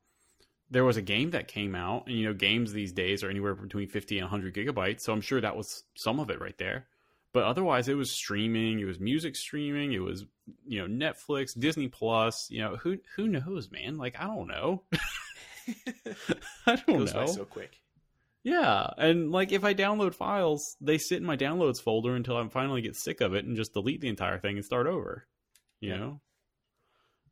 there 0.70 0.84
was 0.84 0.98
a 0.98 1.02
game 1.02 1.30
that 1.30 1.48
came 1.48 1.74
out, 1.74 2.08
and 2.08 2.16
you 2.16 2.26
know, 2.26 2.34
games 2.34 2.74
these 2.74 2.92
days 2.92 3.24
are 3.24 3.30
anywhere 3.30 3.54
between 3.54 3.88
fifty 3.88 4.18
and 4.18 4.28
hundred 4.28 4.54
gigabytes, 4.54 5.00
so 5.00 5.14
I'm 5.14 5.22
sure 5.22 5.40
that 5.40 5.56
was 5.56 5.84
some 5.94 6.20
of 6.20 6.28
it 6.28 6.42
right 6.42 6.58
there. 6.58 6.88
But 7.32 7.44
otherwise 7.44 7.88
it 7.88 7.94
was 7.94 8.10
streaming, 8.10 8.78
it 8.80 8.84
was 8.84 9.00
music 9.00 9.36
streaming, 9.36 9.92
it 9.92 10.00
was 10.02 10.26
you 10.66 10.86
know, 10.86 10.86
Netflix, 11.06 11.58
Disney 11.58 11.88
Plus, 11.88 12.46
you 12.50 12.60
know, 12.60 12.76
who 12.76 12.98
who 13.16 13.26
knows, 13.28 13.70
man? 13.70 13.96
Like 13.96 14.16
I 14.20 14.24
don't 14.24 14.48
know. 14.48 14.82
I 16.66 16.76
don't 16.76 16.98
Goes 16.98 17.12
by 17.12 17.20
know. 17.20 17.26
so 17.26 17.44
quick. 17.44 17.80
Yeah, 18.44 18.90
and 18.98 19.30
like 19.30 19.52
if 19.52 19.64
I 19.64 19.72
download 19.72 20.14
files, 20.14 20.76
they 20.80 20.98
sit 20.98 21.18
in 21.18 21.24
my 21.24 21.36
downloads 21.36 21.80
folder 21.80 22.16
until 22.16 22.36
I 22.36 22.46
finally 22.48 22.82
get 22.82 22.96
sick 22.96 23.20
of 23.20 23.34
it 23.34 23.44
and 23.44 23.56
just 23.56 23.72
delete 23.72 24.00
the 24.00 24.08
entire 24.08 24.38
thing 24.38 24.56
and 24.56 24.64
start 24.64 24.86
over. 24.86 25.26
You 25.80 25.90
Yeah. 25.90 25.96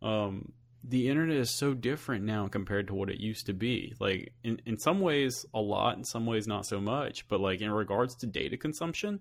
know, 0.02 0.08
um, 0.08 0.52
the 0.84 1.08
internet 1.08 1.36
is 1.36 1.50
so 1.50 1.74
different 1.74 2.24
now 2.24 2.48
compared 2.48 2.86
to 2.88 2.94
what 2.94 3.10
it 3.10 3.20
used 3.20 3.46
to 3.46 3.52
be. 3.52 3.94
Like 4.00 4.32
in 4.44 4.62
in 4.66 4.78
some 4.78 5.00
ways 5.00 5.44
a 5.52 5.60
lot, 5.60 5.96
in 5.98 6.04
some 6.04 6.26
ways 6.26 6.46
not 6.46 6.64
so 6.64 6.80
much. 6.80 7.28
But 7.28 7.40
like 7.40 7.60
in 7.60 7.70
regards 7.70 8.14
to 8.16 8.26
data 8.26 8.56
consumption, 8.56 9.20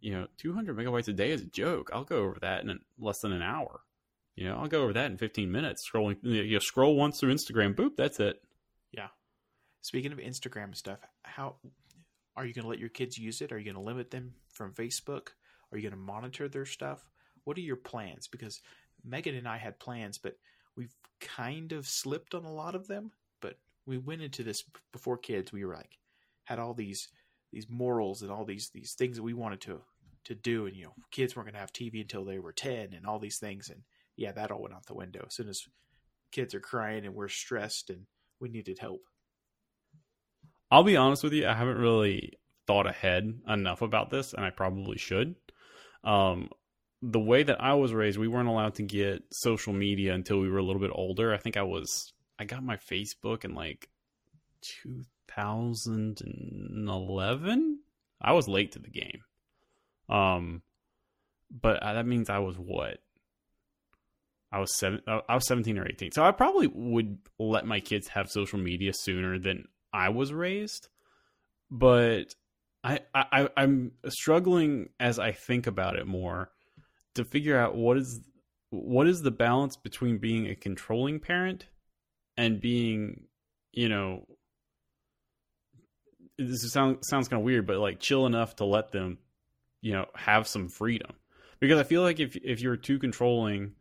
you 0.00 0.12
know, 0.12 0.26
200 0.38 0.76
megabytes 0.76 1.08
a 1.08 1.12
day 1.12 1.30
is 1.30 1.42
a 1.42 1.46
joke. 1.46 1.90
I'll 1.92 2.04
go 2.04 2.18
over 2.18 2.38
that 2.40 2.62
in 2.62 2.78
less 2.98 3.20
than 3.20 3.32
an 3.32 3.42
hour. 3.42 3.80
You 4.36 4.44
know, 4.44 4.56
I'll 4.58 4.68
go 4.68 4.82
over 4.82 4.92
that 4.92 5.10
in 5.10 5.18
15 5.18 5.50
minutes. 5.50 5.88
Scrolling, 5.88 6.16
you 6.22 6.52
know, 6.52 6.58
scroll 6.60 6.94
once 6.94 7.18
through 7.18 7.34
Instagram, 7.34 7.74
boop, 7.74 7.96
that's 7.96 8.20
it. 8.20 8.40
Yeah. 8.92 9.08
Speaking 9.80 10.12
of 10.12 10.18
Instagram 10.18 10.76
stuff, 10.76 10.98
how 11.22 11.56
are 12.36 12.46
you 12.46 12.54
going 12.54 12.62
to 12.62 12.68
let 12.68 12.78
your 12.78 12.88
kids 12.88 13.18
use 13.18 13.40
it? 13.40 13.50
Are 13.50 13.58
you 13.58 13.64
going 13.64 13.74
to 13.74 13.80
limit 13.80 14.10
them 14.10 14.34
from 14.52 14.72
Facebook? 14.72 15.30
Are 15.72 15.78
you 15.78 15.82
going 15.82 15.98
to 15.98 15.98
monitor 15.98 16.48
their 16.48 16.66
stuff? 16.66 17.04
What 17.44 17.56
are 17.56 17.62
your 17.62 17.76
plans? 17.76 18.28
Because 18.28 18.60
Megan 19.04 19.34
and 19.34 19.48
I 19.48 19.56
had 19.56 19.80
plans, 19.80 20.18
but 20.18 20.36
we've 20.76 20.94
kind 21.20 21.72
of 21.72 21.88
slipped 21.88 22.34
on 22.34 22.44
a 22.44 22.52
lot 22.52 22.74
of 22.76 22.86
them. 22.86 23.10
But 23.40 23.58
we 23.86 23.98
went 23.98 24.22
into 24.22 24.44
this 24.44 24.62
before 24.92 25.18
kids. 25.18 25.52
We 25.52 25.64
were 25.64 25.74
like, 25.74 25.98
had 26.44 26.60
all 26.60 26.74
these 26.74 27.08
these 27.52 27.66
morals 27.68 28.22
and 28.22 28.30
all 28.30 28.44
these 28.44 28.70
these 28.74 28.94
things 28.94 29.16
that 29.16 29.22
we 29.22 29.34
wanted 29.34 29.60
to 29.60 29.80
to 30.24 30.34
do 30.34 30.66
and 30.66 30.76
you 30.76 30.84
know 30.84 30.94
kids 31.10 31.34
weren't 31.34 31.46
going 31.46 31.54
to 31.54 31.60
have 31.60 31.72
tv 31.72 32.00
until 32.00 32.24
they 32.24 32.38
were 32.38 32.52
10 32.52 32.92
and 32.92 33.06
all 33.06 33.18
these 33.18 33.38
things 33.38 33.70
and 33.70 33.82
yeah 34.16 34.32
that 34.32 34.50
all 34.50 34.60
went 34.60 34.74
out 34.74 34.84
the 34.86 34.94
window 34.94 35.24
as 35.26 35.34
soon 35.34 35.48
as 35.48 35.62
kids 36.32 36.54
are 36.54 36.60
crying 36.60 37.06
and 37.06 37.14
we're 37.14 37.28
stressed 37.28 37.88
and 37.88 38.02
we 38.40 38.48
needed 38.48 38.78
help 38.78 39.02
I'll 40.70 40.84
be 40.84 40.96
honest 40.96 41.24
with 41.24 41.32
you, 41.32 41.46
I 41.46 41.54
haven't 41.54 41.78
really 41.78 42.34
thought 42.66 42.86
ahead 42.86 43.40
enough 43.48 43.82
about 43.82 44.10
this, 44.10 44.34
and 44.34 44.44
I 44.44 44.50
probably 44.50 44.98
should. 44.98 45.34
Um, 46.04 46.50
the 47.00 47.20
way 47.20 47.42
that 47.42 47.62
I 47.62 47.74
was 47.74 47.94
raised, 47.94 48.18
we 48.18 48.28
weren't 48.28 48.48
allowed 48.48 48.74
to 48.74 48.82
get 48.82 49.22
social 49.32 49.72
media 49.72 50.12
until 50.12 50.40
we 50.40 50.50
were 50.50 50.58
a 50.58 50.62
little 50.62 50.80
bit 50.80 50.90
older. 50.92 51.32
I 51.32 51.38
think 51.38 51.56
I 51.56 51.62
was, 51.62 52.12
I 52.38 52.44
got 52.44 52.62
my 52.62 52.76
Facebook 52.76 53.44
in 53.44 53.54
like 53.54 53.88
2011. 55.38 57.78
I 58.20 58.32
was 58.32 58.48
late 58.48 58.72
to 58.72 58.80
the 58.80 58.90
game. 58.90 59.22
Um, 60.08 60.62
but 61.50 61.80
that 61.80 62.06
means 62.06 62.30
I 62.30 62.38
was 62.38 62.56
what? 62.56 62.98
I 64.50 64.60
was 64.60 64.74
seven. 64.74 65.02
I 65.06 65.34
was 65.34 65.46
seventeen 65.46 65.78
or 65.78 65.86
eighteen. 65.86 66.10
So 66.12 66.24
I 66.24 66.32
probably 66.32 66.68
would 66.68 67.18
let 67.38 67.66
my 67.66 67.80
kids 67.80 68.08
have 68.08 68.30
social 68.30 68.58
media 68.58 68.92
sooner 68.94 69.38
than 69.38 69.66
I 69.92 70.08
was 70.08 70.32
raised. 70.32 70.88
But 71.70 72.34
I, 72.82 73.00
I 73.14 73.50
I'm 73.56 73.92
struggling 74.08 74.88
as 74.98 75.18
I 75.18 75.32
think 75.32 75.66
about 75.66 75.96
it 75.96 76.06
more 76.06 76.50
to 77.14 77.24
figure 77.24 77.58
out 77.58 77.76
what 77.76 77.98
is 77.98 78.20
what 78.70 79.06
is 79.06 79.20
the 79.20 79.30
balance 79.30 79.76
between 79.76 80.18
being 80.18 80.46
a 80.46 80.54
controlling 80.54 81.20
parent 81.20 81.66
and 82.36 82.60
being, 82.60 83.24
you 83.72 83.88
know, 83.88 84.26
this 86.38 86.72
sounds 86.72 87.08
sounds 87.08 87.28
kind 87.28 87.40
of 87.40 87.44
weird, 87.44 87.66
but 87.66 87.78
like 87.78 88.00
chill 88.00 88.26
enough 88.26 88.56
to 88.56 88.64
let 88.64 88.92
them, 88.92 89.18
you 89.80 89.92
know, 89.92 90.06
have 90.14 90.46
some 90.46 90.68
freedom. 90.68 91.12
Because 91.60 91.78
I 91.78 91.82
feel 91.82 92.02
like 92.02 92.20
if 92.20 92.36
if 92.36 92.60
you're 92.60 92.76
too 92.76 92.98
controlling, 92.98 93.72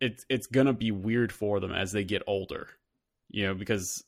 it's 0.00 0.24
it's 0.28 0.46
gonna 0.46 0.74
be 0.74 0.90
weird 0.90 1.32
for 1.32 1.58
them 1.58 1.72
as 1.72 1.92
they 1.92 2.04
get 2.04 2.22
older, 2.26 2.68
you 3.30 3.46
know, 3.46 3.54
because 3.54 4.04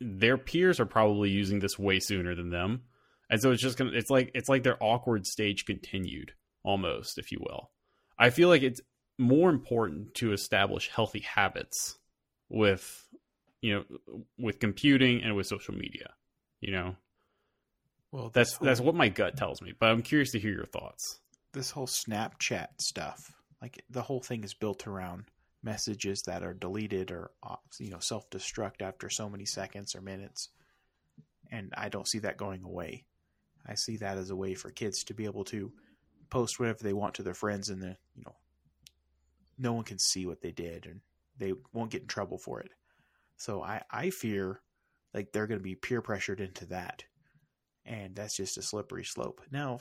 their 0.00 0.38
peers 0.38 0.78
are 0.78 0.86
probably 0.86 1.30
using 1.30 1.58
this 1.58 1.78
way 1.78 1.98
sooner 1.98 2.34
than 2.36 2.50
them, 2.50 2.82
and 3.28 3.42
so 3.42 3.50
it's 3.50 3.62
just 3.62 3.76
gonna 3.76 3.92
it's 3.92 4.10
like 4.10 4.30
it's 4.34 4.48
like 4.48 4.62
their 4.62 4.82
awkward 4.82 5.26
stage 5.26 5.64
continued 5.64 6.32
almost, 6.62 7.18
if 7.18 7.32
you 7.32 7.38
will. 7.40 7.70
I 8.18 8.30
feel 8.30 8.48
like 8.48 8.62
it's 8.62 8.80
more 9.18 9.50
important 9.50 10.14
to 10.14 10.32
establish 10.32 10.88
healthy 10.88 11.20
habits 11.20 11.98
with 12.48 13.08
you 13.60 13.74
know 13.74 14.20
with 14.38 14.60
computing 14.60 15.24
and 15.24 15.34
with 15.34 15.48
social 15.48 15.74
media 15.74 16.10
you 16.60 16.72
know? 16.72 16.96
Well 18.12 18.30
that's 18.32 18.54
whole, 18.54 18.66
that's 18.66 18.80
what 18.80 18.94
my 18.94 19.08
gut 19.10 19.36
tells 19.36 19.60
me 19.60 19.74
but 19.78 19.90
i'm 19.90 20.00
curious 20.00 20.32
to 20.32 20.38
hear 20.38 20.52
your 20.52 20.64
thoughts. 20.64 21.20
This 21.52 21.70
whole 21.70 21.86
snapchat 21.86 22.68
stuff 22.80 23.18
like 23.60 23.84
the 23.90 24.02
whole 24.02 24.20
thing 24.20 24.44
is 24.44 24.54
built 24.54 24.86
around 24.86 25.24
messages 25.62 26.22
that 26.26 26.42
are 26.42 26.54
deleted 26.54 27.10
or 27.10 27.30
uh, 27.42 27.56
you 27.78 27.90
know 27.90 27.98
self-destruct 28.00 28.80
after 28.80 29.10
so 29.10 29.28
many 29.28 29.44
seconds 29.44 29.94
or 29.94 30.00
minutes 30.00 30.48
and 31.50 31.72
i 31.76 31.88
don't 31.88 32.08
see 32.08 32.20
that 32.20 32.36
going 32.36 32.62
away. 32.62 33.04
I 33.66 33.74
see 33.74 33.98
that 33.98 34.16
as 34.16 34.30
a 34.30 34.36
way 34.36 34.54
for 34.54 34.70
kids 34.70 35.04
to 35.04 35.14
be 35.14 35.26
able 35.26 35.44
to 35.44 35.70
post 36.30 36.58
whatever 36.58 36.82
they 36.82 36.94
want 36.94 37.14
to 37.14 37.22
their 37.22 37.34
friends 37.34 37.68
and 37.68 37.82
the 37.82 37.96
you 38.14 38.22
know 38.24 38.36
no 39.58 39.72
one 39.72 39.84
can 39.84 39.98
see 39.98 40.24
what 40.24 40.40
they 40.40 40.52
did 40.52 40.86
and 40.86 41.00
they 41.36 41.52
won't 41.72 41.90
get 41.90 42.02
in 42.02 42.08
trouble 42.08 42.38
for 42.38 42.60
it. 42.60 42.70
So 43.36 43.62
i 43.62 43.82
i 43.90 44.10
fear 44.10 44.60
like 45.14 45.32
they're 45.32 45.46
going 45.46 45.58
to 45.60 45.64
be 45.64 45.74
peer 45.74 46.00
pressured 46.02 46.40
into 46.40 46.66
that 46.66 47.04
and 47.84 48.14
that's 48.14 48.36
just 48.36 48.58
a 48.58 48.62
slippery 48.62 49.04
slope 49.04 49.40
now 49.50 49.78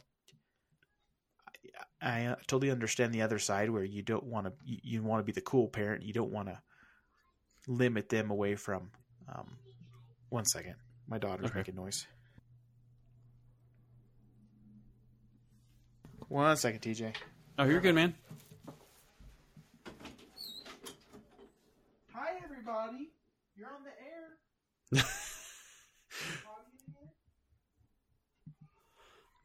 I 2.02 2.26
uh, 2.28 2.36
totally 2.48 2.72
understand 2.72 3.14
the 3.14 3.24
other 3.24 3.40
side 3.40 3.70
where 3.70 3.84
you 3.84 4.02
don't 4.02 4.24
want 4.24 4.48
to 4.48 4.54
you, 4.64 4.78
you 4.84 5.04
want 5.04 5.20
to 5.20 5.24
be 5.24 5.32
the 5.34 5.42
cool 5.42 5.68
parent. 5.68 6.04
You 6.04 6.14
don't 6.14 6.32
want 6.32 6.48
to 6.48 6.60
limit 7.68 8.08
them 8.10 8.32
away 8.32 8.56
from. 8.56 8.92
Um, 9.28 9.58
one 10.30 10.46
second, 10.46 10.76
my 11.08 11.18
daughter's 11.18 11.48
Okay. 11.48 11.60
making 11.60 11.76
noise. 11.76 12.06
One 16.30 16.56
second, 16.56 16.82
TJ. 16.82 17.16
oh 17.60 17.66
you're 17.66 17.82
good 17.82 17.96
man 17.96 18.14
Hi, 22.14 22.34
everybody. 22.44 23.10
You're 23.56 23.70
on 23.70 23.84
the 23.84 23.90
air. 23.90 24.07
No, 24.92 25.02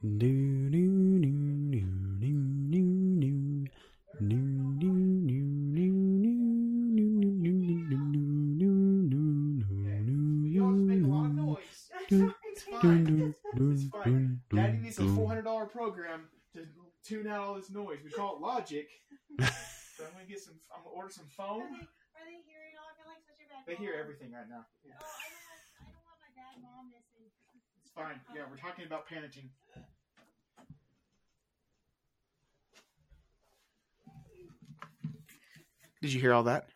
no, 0.02 0.78
no, 0.78 1.28
no, 1.28 1.80
no, 2.20 2.30
no, 2.70 2.78
no. 2.78 3.68
No, 10.52 11.26
no. 11.26 11.58
It's 12.08 12.62
fine. 12.62 13.34
It's 13.54 13.84
fine. 13.90 14.40
Daddy 14.54 14.78
needs 14.78 14.98
a 14.98 15.08
four 15.08 15.26
hundred 15.26 15.42
dollar 15.42 15.66
program 15.66 16.28
to 16.54 16.66
tune 17.04 17.26
out 17.26 17.40
all 17.40 17.54
this 17.54 17.70
noise. 17.70 17.98
We 18.04 18.10
call 18.10 18.36
it 18.36 18.42
Logic. 18.42 18.86
so 19.40 20.04
I'm 20.04 20.12
gonna 20.12 20.24
get 20.28 20.40
some. 20.40 20.54
I'm 20.76 20.84
gonna 20.84 20.94
order 20.94 21.10
some 21.10 21.26
foam. 21.36 21.62
Are 21.62 21.68
they, 21.68 21.74
are 21.74 22.26
they 22.26 22.42
hearing 22.46 22.74
all? 22.78 22.90
I 23.02 23.42
feel 23.64 23.74
like 23.74 23.78
such 23.78 23.78
They 23.78 23.84
hear 23.84 23.94
everything 23.98 24.32
right 24.32 24.48
now. 24.48 24.64
Yeah. 24.84 24.92
Oh, 24.98 25.06
I 25.06 25.28
don't, 25.30 25.46
want, 25.46 25.62
I 25.78 25.84
don't 25.90 26.04
want 26.06 26.18
my 26.22 26.32
bad 26.34 26.54
mom 26.62 26.84
missing. 26.90 27.26
It's 27.82 27.92
fine. 27.94 28.18
Oh. 28.18 28.34
Yeah, 28.34 28.42
we're 28.50 28.56
talking 28.60 28.86
about 28.86 29.08
parenting. 29.08 29.50
Did 36.00 36.12
you 36.12 36.20
hear 36.20 36.32
all 36.34 36.44
that? 36.44 36.66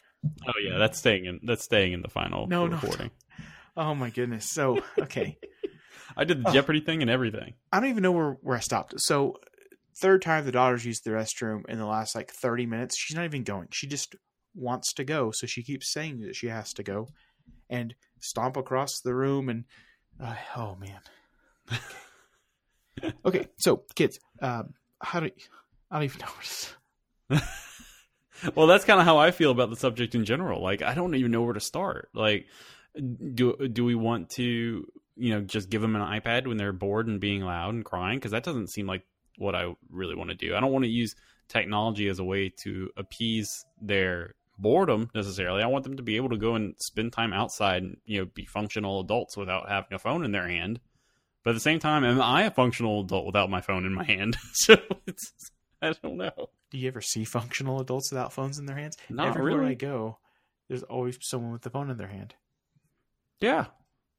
oh 0.46 0.52
yeah 0.62 0.76
that's 0.78 0.98
staying 0.98 1.24
in 1.24 1.40
that's 1.44 1.64
staying 1.64 1.92
in 1.92 2.02
the 2.02 2.08
final 2.08 2.46
No, 2.46 2.66
no. 2.66 2.76
recording 2.76 3.10
Oh 3.76 3.94
my 3.94 4.10
goodness. 4.10 4.50
So 4.50 4.82
okay, 5.00 5.38
i 6.16 6.24
did 6.24 6.44
the 6.44 6.48
Oh. 6.48 6.52
jeopardy 6.52 6.80
thing 6.80 7.02
and 7.02 7.10
everything 7.10 7.54
I 7.72 7.80
don't 7.80 7.90
even 7.90 8.02
know 8.02 8.12
where 8.12 8.32
where 8.42 8.56
I 8.56 8.60
stopped. 8.60 8.94
So 8.98 9.36
third 10.00 10.22
time 10.22 10.44
the 10.44 10.52
daughter's 10.52 10.84
used 10.84 11.04
the 11.04 11.10
restroom 11.10 11.62
in 11.68 11.78
the 11.78 11.86
last 11.86 12.14
like 12.14 12.30
thirty 12.30 12.66
minutes. 12.66 12.96
She's 12.98 13.16
not 13.16 13.24
even 13.24 13.42
going. 13.44 13.68
She 13.72 13.86
just 13.86 14.14
wants 14.56 14.92
to 14.94 15.04
go, 15.04 15.30
so 15.30 15.46
she 15.46 15.62
keeps 15.62 15.92
saying 15.92 16.20
that 16.20 16.34
she 16.34 16.48
has 16.48 16.72
to 16.74 16.82
go, 16.82 17.08
and 17.68 17.94
stomp 18.20 18.56
across 18.56 19.00
the 19.00 19.14
room 19.14 19.48
and 19.48 19.64
uh, 20.22 20.34
oh 20.56 20.76
man. 20.76 21.00
okay, 23.24 23.46
so 23.58 23.82
kids, 23.94 24.18
um, 24.40 24.74
how 25.00 25.20
do 25.20 25.30
I 25.90 25.96
don't 25.96 26.04
even 26.04 26.20
know 26.20 27.38
well 28.54 28.66
that's 28.66 28.84
kind 28.84 29.00
of 29.00 29.06
how 29.06 29.18
i 29.18 29.32
feel 29.32 29.50
about 29.50 29.70
the 29.70 29.76
subject 29.76 30.14
in 30.14 30.24
general. 30.24 30.62
Like 30.62 30.82
i 30.82 30.94
don't 30.94 31.14
even 31.14 31.32
know 31.32 31.42
where 31.42 31.54
to 31.54 31.60
start. 31.60 32.08
Like 32.14 32.46
do 33.34 33.56
do 33.68 33.84
we 33.84 33.94
want 33.94 34.30
to 34.30 34.86
you 35.16 35.30
know 35.30 35.40
just 35.40 35.70
give 35.70 35.82
them 35.82 35.96
an 35.96 36.02
ipad 36.20 36.46
when 36.46 36.56
they're 36.56 36.72
bored 36.72 37.08
and 37.08 37.20
being 37.20 37.42
loud 37.42 37.74
and 37.74 37.84
crying? 37.84 38.18
Because 38.18 38.30
that 38.30 38.44
doesn't 38.44 38.68
seem 38.68 38.86
like 38.86 39.04
what 39.38 39.54
i 39.54 39.74
really 39.90 40.14
want 40.14 40.30
to 40.30 40.36
do. 40.36 40.54
I 40.54 40.60
don't 40.60 40.72
want 40.72 40.84
to 40.84 40.90
use 40.90 41.14
technology 41.48 42.08
as 42.08 42.18
a 42.18 42.24
way 42.24 42.52
to 42.62 42.90
appease 42.96 43.64
their 43.80 44.34
boredom 44.58 45.10
necessarily 45.14 45.62
i 45.62 45.66
want 45.66 45.84
them 45.84 45.96
to 45.96 46.02
be 46.02 46.16
able 46.16 46.28
to 46.30 46.36
go 46.36 46.54
and 46.54 46.74
spend 46.78 47.12
time 47.12 47.32
outside 47.32 47.82
and 47.82 47.96
you 48.04 48.18
know 48.18 48.26
be 48.34 48.44
functional 48.46 49.00
adults 49.00 49.36
without 49.36 49.68
having 49.68 49.92
a 49.92 49.98
phone 49.98 50.24
in 50.24 50.32
their 50.32 50.48
hand 50.48 50.80
but 51.44 51.50
at 51.50 51.54
the 51.54 51.60
same 51.60 51.78
time 51.78 52.04
am 52.04 52.20
i 52.20 52.42
a 52.42 52.50
functional 52.50 53.00
adult 53.02 53.26
without 53.26 53.50
my 53.50 53.60
phone 53.60 53.84
in 53.84 53.92
my 53.92 54.04
hand 54.04 54.36
so 54.52 54.76
it's 55.06 55.32
i 55.82 55.92
don't 56.02 56.16
know 56.16 56.48
Do 56.70 56.78
you 56.78 56.88
ever 56.88 57.00
see 57.00 57.24
functional 57.24 57.80
adults 57.80 58.10
without 58.10 58.32
phones 58.32 58.58
in 58.58 58.66
their 58.66 58.76
hands? 58.76 58.96
Not 59.08 59.28
Everywhere 59.28 59.60
really. 59.60 59.72
I 59.72 59.74
go, 59.74 60.18
there's 60.68 60.82
always 60.82 61.16
someone 61.20 61.52
with 61.52 61.62
the 61.62 61.70
phone 61.70 61.90
in 61.90 61.96
their 61.96 62.08
hand. 62.08 62.34
Yeah. 63.40 63.66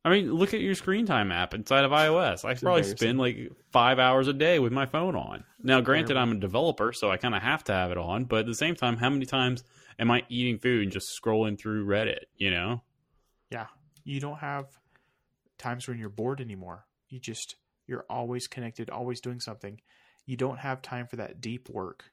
I 0.06 0.10
mean, 0.10 0.32
look 0.32 0.54
at 0.54 0.62
your 0.62 0.76
screen 0.76 1.06
time 1.06 1.32
app 1.34 1.54
inside 1.54 1.84
of 1.84 1.92
iOS. 1.92 2.46
I 2.46 2.54
probably 2.54 2.84
spend 2.84 3.20
like 3.20 3.52
five 3.74 4.00
hours 4.00 4.30
a 4.30 4.34
day 4.34 4.60
with 4.60 4.72
my 4.72 4.86
phone 4.86 5.16
on. 5.18 5.44
Now, 5.62 5.82
granted. 5.82 6.16
I'm 6.16 6.32
a 6.32 6.36
developer, 6.36 6.94
so 6.94 7.12
I 7.12 7.18
kind 7.18 7.36
of 7.36 7.42
have 7.42 7.66
to 7.66 7.74
have 7.74 7.92
it 7.92 7.98
on. 7.98 8.24
But 8.24 8.42
at 8.42 8.46
the 8.46 8.56
same 8.56 8.76
time, 8.76 8.96
how 8.96 9.10
many 9.10 9.26
times 9.26 9.66
am 10.00 10.12
I 10.12 10.24
eating 10.30 10.60
food 10.60 10.84
and 10.84 10.92
just 10.92 11.20
scrolling 11.20 11.60
through 11.60 11.86
Reddit? 11.86 12.26
You 12.36 12.52
know? 12.52 12.82
Yeah. 13.52 13.68
You 14.04 14.20
don't 14.20 14.40
have 14.40 14.66
times 15.58 15.88
when 15.88 15.98
you're 15.98 16.10
bored 16.10 16.42
anymore. 16.42 16.86
You 17.10 17.20
just 17.20 17.56
you're 17.88 18.06
always 18.10 18.48
connected, 18.48 18.90
always 18.90 19.22
doing 19.22 19.40
something. 19.40 19.80
You 20.26 20.36
don't 20.36 20.60
have 20.60 20.82
time 20.82 21.08
for 21.08 21.16
that 21.18 21.40
deep 21.40 21.70
work. 21.70 22.12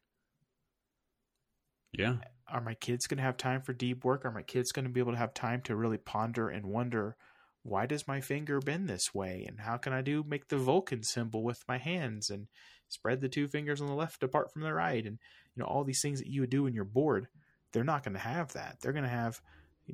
Yeah. 1.93 2.17
Are 2.49 2.61
my 2.61 2.75
kids 2.75 3.07
going 3.07 3.19
to 3.19 3.25
have 3.25 3.37
time 3.37 3.63
for 3.63 3.73
deep 3.73 4.05
work? 4.05 4.25
Are 4.25 4.31
my 4.31 4.43
kids 4.43 4.73
going 4.73 4.85
to 4.85 4.91
be 4.91 5.01
able 5.01 5.13
to 5.13 5.19
have 5.19 5.35
time 5.35 5.63
to 5.63 5.77
really 5.77 5.99
ponder 5.99 6.49
and 6.49 6.67
wonder 6.67 7.17
why 7.63 7.87
does 7.87 8.07
my 8.07 8.21
finger 8.21 8.61
bend 8.61 8.89
this 8.89 9.15
way 9.15 9.45
and 9.49 9.59
how 9.61 9.79
can 9.79 9.93
I 9.93 10.03
do 10.03 10.23
make 10.23 10.49
the 10.49 10.59
Vulcan 10.59 11.03
symbol 11.03 11.43
with 11.43 11.65
my 11.67 11.79
hands 11.79 12.29
and 12.29 12.47
spread 12.89 13.21
the 13.21 13.29
two 13.29 13.49
fingers 13.49 13.81
on 13.81 13.87
the 13.87 13.95
left 13.95 14.23
apart 14.23 14.53
from 14.53 14.63
the 14.63 14.73
right 14.73 15.05
and 15.05 15.19
you 15.55 15.63
know 15.63 15.67
all 15.67 15.83
these 15.83 16.03
things 16.03 16.21
that 16.21 16.29
you 16.29 16.43
would 16.43 16.51
do 16.51 16.65
when 16.65 16.75
you're 16.75 16.85
bored. 16.85 17.27
They're 17.75 17.83
not 17.83 18.05
going 18.05 18.15
to 18.15 18.21
have 18.21 18.53
that. 18.53 18.79
They're 18.81 18.93
going 18.93 19.03
to 19.03 19.11
have 19.11 19.41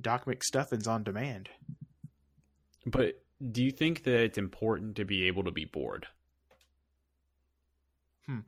Doc 0.03 0.27
McStuffins 0.27 0.87
on 0.87 1.03
demand. 1.03 1.49
But 2.85 3.23
do 3.51 3.65
you 3.65 3.71
think 3.71 4.05
that 4.05 4.21
it's 4.21 4.37
important 4.37 4.97
to 4.97 5.07
be 5.07 5.27
able 5.27 5.45
to 5.45 5.51
be 5.51 5.65
bored? 5.65 6.07
Hmm. 8.27 8.41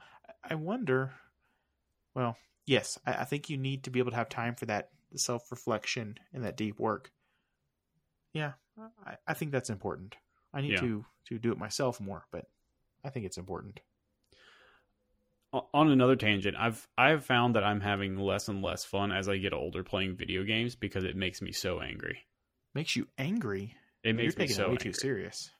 I 0.44 0.54
wonder. 0.54 1.12
Well, 2.14 2.36
yes, 2.66 2.98
I, 3.06 3.14
I 3.14 3.24
think 3.24 3.48
you 3.48 3.56
need 3.56 3.84
to 3.84 3.90
be 3.90 4.00
able 4.00 4.10
to 4.10 4.16
have 4.18 4.28
time 4.28 4.54
for 4.54 4.66
that 4.66 4.90
self 5.16 5.50
reflection 5.50 6.18
and 6.34 6.44
that 6.44 6.58
deep 6.58 6.78
work. 6.78 7.10
Yeah, 8.34 8.52
I, 9.06 9.16
I 9.26 9.32
think 9.32 9.50
that's 9.50 9.70
important. 9.70 10.14
I 10.52 10.60
need 10.60 10.72
Yeah. 10.72 10.80
to 10.80 11.04
to 11.28 11.38
do 11.38 11.52
it 11.52 11.58
myself 11.58 12.00
more, 12.02 12.26
but 12.30 12.44
I 13.02 13.08
think 13.08 13.24
it's 13.24 13.38
important. 13.38 13.80
On 15.52 15.90
another 15.90 16.16
tangent, 16.16 16.56
I've 16.58 16.88
I've 16.96 17.26
found 17.26 17.56
that 17.56 17.64
I'm 17.64 17.80
having 17.82 18.16
less 18.16 18.48
and 18.48 18.62
less 18.62 18.84
fun 18.86 19.12
as 19.12 19.28
I 19.28 19.36
get 19.36 19.52
older 19.52 19.82
playing 19.84 20.16
video 20.16 20.44
games 20.44 20.74
because 20.76 21.04
it 21.04 21.14
makes 21.14 21.42
me 21.42 21.52
so 21.52 21.80
angry. 21.80 22.20
Makes 22.74 22.96
you 22.96 23.06
angry. 23.18 23.74
It 24.02 24.14
makes 24.14 24.34
You're 24.34 24.44
me 24.44 24.48
taking 24.48 24.56
so 24.56 24.62
it 24.62 24.68
way 24.68 24.72
angry. 24.72 24.84
too 24.84 24.92
serious. 24.94 25.50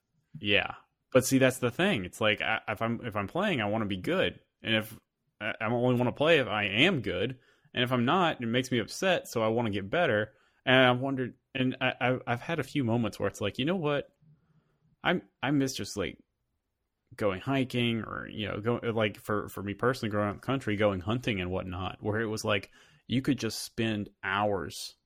Yeah, 0.40 0.74
but 1.12 1.26
see, 1.26 1.36
that's 1.38 1.58
the 1.58 1.70
thing. 1.70 2.06
It's 2.06 2.20
like 2.22 2.40
I, 2.40 2.60
if 2.68 2.80
I'm 2.80 3.00
if 3.04 3.16
I'm 3.16 3.28
playing, 3.28 3.60
I 3.60 3.66
want 3.66 3.82
to 3.82 3.88
be 3.88 3.98
good, 3.98 4.40
and 4.62 4.76
if 4.76 4.98
I 5.40 5.52
I 5.60 5.66
only 5.66 5.96
want 5.96 6.08
to 6.08 6.12
play 6.12 6.38
if 6.38 6.48
I 6.48 6.64
am 6.64 7.02
good, 7.02 7.36
and 7.74 7.84
if 7.84 7.92
I'm 7.92 8.06
not, 8.06 8.40
it 8.42 8.46
makes 8.46 8.70
me 8.72 8.78
upset. 8.78 9.28
So 9.28 9.42
I 9.42 9.48
want 9.48 9.66
to 9.66 9.72
get 9.72 9.90
better. 9.90 10.32
And 10.64 10.76
I 10.86 10.92
wondered, 10.92 11.34
and 11.54 11.76
I, 11.82 11.92
I 12.00 12.18
I've 12.26 12.40
had 12.40 12.60
a 12.60 12.64
few 12.64 12.82
moments 12.82 13.20
where 13.20 13.28
it's 13.28 13.40
like, 13.42 13.58
you 13.58 13.66
know 13.66 13.76
what, 13.76 14.08
I'm 15.04 15.20
I 15.42 15.50
miss 15.50 15.74
just 15.74 15.98
like 15.98 16.16
going 17.16 17.40
hiking 17.40 18.00
or 18.02 18.26
you 18.30 18.48
know 18.48 18.60
go 18.60 18.80
like 18.92 19.18
for 19.18 19.48
for 19.48 19.62
me 19.62 19.74
personally 19.74 20.10
growing 20.10 20.28
up 20.28 20.34
in 20.34 20.40
the 20.40 20.46
country 20.46 20.76
going 20.76 21.00
hunting 21.00 21.40
and 21.40 21.50
whatnot 21.50 21.98
where 22.00 22.20
it 22.20 22.26
was 22.26 22.44
like 22.44 22.70
you 23.08 23.20
could 23.22 23.38
just 23.38 23.62
spend 23.62 24.08
hours 24.24 24.96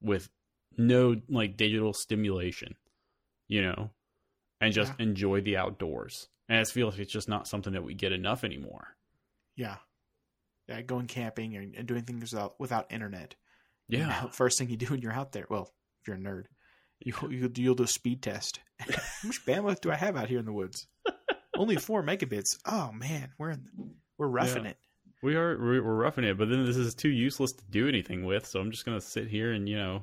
with 0.00 0.30
no 0.78 1.16
like 1.28 1.56
digital 1.56 1.92
stimulation 1.92 2.74
you 3.48 3.62
know 3.62 3.90
and 4.60 4.72
just 4.72 4.92
enjoy 4.98 5.40
the 5.40 5.56
outdoors 5.56 6.28
and 6.48 6.58
i 6.58 6.64
feel 6.64 6.88
like 6.88 6.98
it's 6.98 7.12
just 7.12 7.28
not 7.28 7.46
something 7.48 7.72
that 7.74 7.84
we 7.84 7.94
get 7.94 8.12
enough 8.12 8.44
anymore 8.44 8.96
Yeah, 9.56 9.76
yeah, 10.68 10.80
going 10.82 11.06
camping 11.06 11.56
and, 11.56 11.74
and 11.74 11.86
doing 11.86 12.04
things 12.04 12.32
without 12.32 12.58
without 12.58 12.90
internet. 12.92 13.34
yeah 13.88 14.06
Now, 14.06 14.28
First 14.32 14.58
thing 14.58 14.70
you 14.70 14.76
do 14.76 14.86
when 14.86 15.00
you're 15.02 15.12
out 15.12 15.32
there, 15.32 15.46
well, 15.48 15.72
if 16.00 16.06
you're 16.08 16.16
a 16.16 16.18
nerd, 16.18 16.44
you 17.00 17.14
you 17.30 17.50
you'll 17.56 17.74
do 17.74 17.84
a 17.84 17.88
speed 17.88 18.22
test. 18.22 18.60
How 18.80 18.88
much 19.24 19.44
bandwidth 19.44 19.80
do 19.80 19.90
I 19.90 19.96
have 19.96 20.16
out 20.16 20.28
here 20.28 20.38
in 20.38 20.46
the 20.46 20.52
woods? 20.52 20.86
Only 21.54 21.76
four 21.76 22.02
megabits. 22.02 22.58
Oh 22.64 22.92
man, 22.92 23.30
we're 23.38 23.50
in, 23.50 23.66
we're 24.18 24.28
roughing 24.28 24.64
Yeah. 24.64 24.70
it. 24.70 24.76
we 25.22 25.36
are 25.36 25.56
we're 25.58 25.80
roughing 25.80 26.24
it 26.24 26.36
but 26.38 26.48
then 26.48 26.64
this 26.66 26.76
is 26.76 26.94
too 26.94 27.08
useless 27.10 27.52
to 27.52 27.64
do 27.70 27.88
anything 27.88 28.24
with 28.24 28.44
so 28.46 28.58
i'm 28.60 28.70
just 28.72 28.84
gonna 28.84 29.00
sit 29.00 29.28
here 29.28 29.52
and 29.52 29.68
you 29.68 29.76
know 29.76 30.02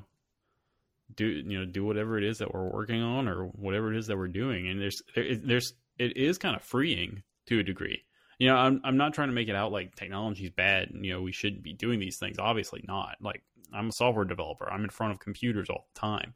do 1.14 1.26
you 1.26 1.58
know 1.58 1.64
do 1.66 1.84
whatever 1.84 2.16
it 2.18 2.24
is 2.24 2.38
that 2.38 2.52
we're 2.54 2.68
working 2.70 3.02
on 3.02 3.28
or 3.28 3.44
whatever 3.46 3.92
it 3.92 3.98
is 3.98 4.06
that 4.06 4.16
we're 4.16 4.28
doing 4.28 4.68
and 4.68 4.80
there's 4.80 5.02
there 5.14 5.34
there's 5.36 5.74
it 5.98 6.16
is 6.16 6.38
kind 6.38 6.54
of 6.56 6.62
freeing 6.62 7.22
to 7.46 7.58
a 7.58 7.62
degree 7.62 8.02
you 8.38 8.46
know 8.48 8.56
i'm 8.56 8.80
i'm 8.84 8.96
not 8.96 9.12
trying 9.12 9.28
to 9.28 9.34
make 9.34 9.48
it 9.48 9.54
out 9.56 9.72
like 9.72 9.94
technology's 9.94 10.50
bad 10.50 10.88
and 10.90 11.04
you 11.04 11.12
know 11.12 11.20
we 11.20 11.32
shouldn't 11.32 11.62
be 11.62 11.72
doing 11.74 11.98
these 12.00 12.16
things 12.18 12.38
obviously 12.38 12.82
not 12.86 13.16
like 13.20 13.42
i'm 13.74 13.88
a 13.88 13.92
software 13.92 14.24
developer 14.24 14.70
i'm 14.70 14.84
in 14.84 14.90
front 14.90 15.12
of 15.12 15.18
computers 15.18 15.68
all 15.68 15.86
the 15.94 16.00
time 16.00 16.32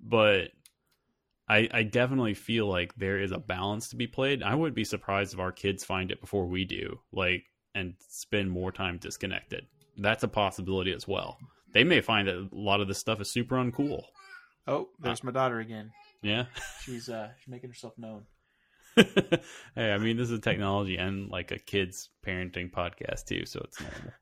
but 0.00 0.48
I, 1.48 1.68
I 1.72 1.82
definitely 1.82 2.34
feel 2.34 2.66
like 2.66 2.94
there 2.96 3.20
is 3.20 3.32
a 3.32 3.38
balance 3.38 3.90
to 3.90 3.96
be 3.96 4.06
played. 4.06 4.42
I 4.42 4.54
wouldn't 4.54 4.76
be 4.76 4.84
surprised 4.84 5.34
if 5.34 5.40
our 5.40 5.52
kids 5.52 5.84
find 5.84 6.10
it 6.10 6.20
before 6.20 6.46
we 6.46 6.64
do, 6.64 7.00
like, 7.12 7.44
and 7.74 7.94
spend 8.08 8.50
more 8.50 8.72
time 8.72 8.98
disconnected. 8.98 9.66
That's 9.98 10.22
a 10.22 10.28
possibility 10.28 10.92
as 10.92 11.06
well. 11.06 11.38
They 11.72 11.84
may 11.84 12.00
find 12.00 12.28
that 12.28 12.36
a 12.36 12.48
lot 12.52 12.80
of 12.80 12.88
this 12.88 12.98
stuff 12.98 13.20
is 13.20 13.30
super 13.30 13.56
uncool. 13.56 14.04
Oh, 14.66 14.88
there's 15.00 15.24
my 15.24 15.32
daughter 15.32 15.60
again. 15.60 15.92
Yeah. 16.22 16.46
She's 16.82 17.08
uh 17.08 17.30
she's 17.38 17.48
making 17.48 17.70
herself 17.70 17.94
known. 17.98 18.24
hey, 18.96 19.92
I 19.92 19.98
mean, 19.98 20.16
this 20.16 20.30
is 20.30 20.40
technology 20.40 20.96
and 20.96 21.28
like 21.28 21.50
a 21.50 21.58
kids 21.58 22.10
parenting 22.24 22.70
podcast 22.70 23.26
too, 23.26 23.44
so 23.44 23.60
it's 23.64 23.80
normal. 23.80 24.12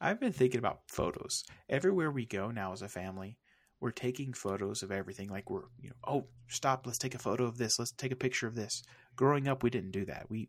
I've 0.00 0.20
been 0.20 0.32
thinking 0.32 0.58
about 0.58 0.80
photos. 0.88 1.44
Everywhere 1.68 2.10
we 2.10 2.26
go 2.26 2.50
now 2.50 2.72
as 2.72 2.82
a 2.82 2.88
family, 2.88 3.38
we're 3.80 3.90
taking 3.90 4.32
photos 4.32 4.82
of 4.82 4.92
everything. 4.92 5.28
Like 5.28 5.50
we're, 5.50 5.64
you 5.80 5.88
know, 5.88 5.96
oh, 6.06 6.26
stop, 6.48 6.86
let's 6.86 6.98
take 6.98 7.14
a 7.14 7.18
photo 7.18 7.44
of 7.44 7.58
this. 7.58 7.78
Let's 7.78 7.92
take 7.92 8.12
a 8.12 8.16
picture 8.16 8.46
of 8.46 8.54
this. 8.54 8.82
Growing 9.16 9.48
up, 9.48 9.62
we 9.62 9.70
didn't 9.70 9.92
do 9.92 10.04
that. 10.06 10.26
We 10.28 10.48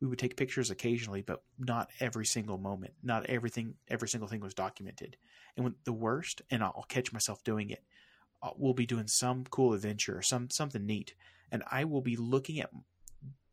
we 0.00 0.08
would 0.08 0.18
take 0.18 0.36
pictures 0.36 0.70
occasionally, 0.70 1.22
but 1.22 1.42
not 1.58 1.88
every 2.00 2.26
single 2.26 2.58
moment. 2.58 2.92
Not 3.02 3.26
everything, 3.26 3.74
every 3.88 4.08
single 4.08 4.28
thing 4.28 4.40
was 4.40 4.52
documented. 4.52 5.16
And 5.56 5.64
when 5.64 5.76
the 5.84 5.92
worst, 5.92 6.42
and 6.50 6.62
I'll, 6.62 6.84
catch 6.88 7.12
myself 7.12 7.42
doing 7.44 7.70
it. 7.70 7.82
uh, 8.42 8.50
We'll 8.56 8.74
be 8.74 8.86
doing 8.86 9.06
some 9.06 9.44
cool 9.44 9.72
adventure 9.72 10.18
or 10.18 10.22
some 10.22 10.50
something 10.50 10.84
neat, 10.84 11.14
and 11.50 11.62
I 11.70 11.84
will 11.84 12.02
be 12.02 12.16
looking 12.16 12.60
at 12.60 12.70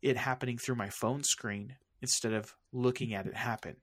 it 0.02 0.16
happening 0.16 0.58
through 0.58 0.74
my 0.74 0.90
phone 0.90 1.22
screen 1.22 1.76
instead 2.02 2.32
of 2.32 2.54
looking 2.72 3.14
at 3.14 3.26
it 3.26 3.36
happen 3.36 3.76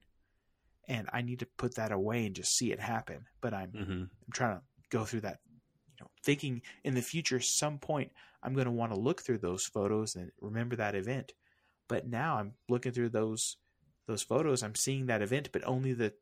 and 0.90 1.08
I 1.12 1.22
need 1.22 1.38
to 1.38 1.46
put 1.46 1.76
that 1.76 1.92
away 1.92 2.26
and 2.26 2.34
just 2.34 2.56
see 2.56 2.72
it 2.72 2.80
happen. 2.80 3.26
But 3.40 3.54
I'm 3.54 3.70
hmm 3.70 4.02
I'm 4.02 4.32
trying 4.32 4.56
to 4.58 4.62
go 4.90 5.04
through 5.04 5.22
that, 5.22 5.40
you 5.88 6.04
know, 6.04 6.10
thinking 6.24 6.62
in 6.84 6.94
the 6.94 7.02
future, 7.02 7.40
some 7.40 7.78
point 7.78 8.12
I'm 8.42 8.54
going 8.54 8.66
to 8.66 8.72
want 8.72 8.92
to 8.92 8.98
look 8.98 9.22
through 9.22 9.38
those 9.38 9.64
photos 9.64 10.16
and 10.16 10.30
remember 10.40 10.76
that 10.76 10.94
event. 10.94 11.32
But 11.88 12.08
now 12.08 12.36
I'm 12.36 12.52
looking 12.68 12.92
through 12.92 13.10
those 13.10 13.56
those 14.06 14.22
photos. 14.22 14.62
I'm 14.62 14.74
seeing 14.74 15.06
that 15.06 15.22
event, 15.22 15.50
but 15.52 15.66
only 15.66 15.92
the 15.92 16.12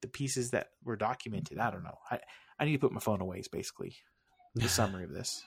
the 0.00 0.08
pieces 0.08 0.50
that 0.50 0.70
were 0.84 0.96
documented. 0.96 1.58
I 1.58 1.70
don't 1.70 1.84
know. 1.84 1.98
I 2.10 2.18
I 2.58 2.64
need 2.64 2.72
to 2.72 2.78
put 2.78 2.92
my 2.92 3.00
phone 3.00 3.20
away. 3.20 3.38
Is 3.38 3.48
basically 3.48 3.96
the 4.54 4.68
summary 4.68 5.04
of 5.04 5.12
this. 5.12 5.42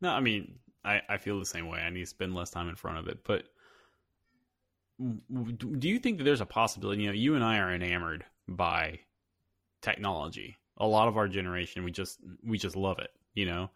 No, 0.00 0.10
I 0.10 0.20
mean, 0.20 0.58
I, 0.84 1.02
I 1.08 1.18
feel 1.18 1.38
the 1.38 1.44
same 1.44 1.68
way. 1.68 1.80
I 1.80 1.90
need 1.90 2.00
to 2.00 2.06
spend 2.06 2.34
less 2.34 2.50
time 2.50 2.68
in 2.68 2.76
front 2.76 2.98
of 2.98 3.08
it. 3.08 3.18
But 3.24 3.44
do 4.98 5.88
you 5.88 5.98
think 5.98 6.18
that 6.18 6.24
there's 6.24 6.40
a 6.40 6.46
possibility? 6.46 7.02
You 7.02 7.08
know, 7.08 7.14
you 7.14 7.34
and 7.34 7.44
I 7.44 7.58
are 7.58 7.74
enamored 7.74 8.24
by 8.48 9.00
technology. 9.82 10.56
A 10.80 10.86
lot 10.86 11.08
of 11.08 11.16
our 11.16 11.28
generation, 11.28 11.84
we 11.84 11.92
just 11.92 12.20
we 12.44 12.58
just 12.58 12.76
love 12.76 12.98
it. 12.98 13.12
You 13.34 13.46
know, 13.46 13.70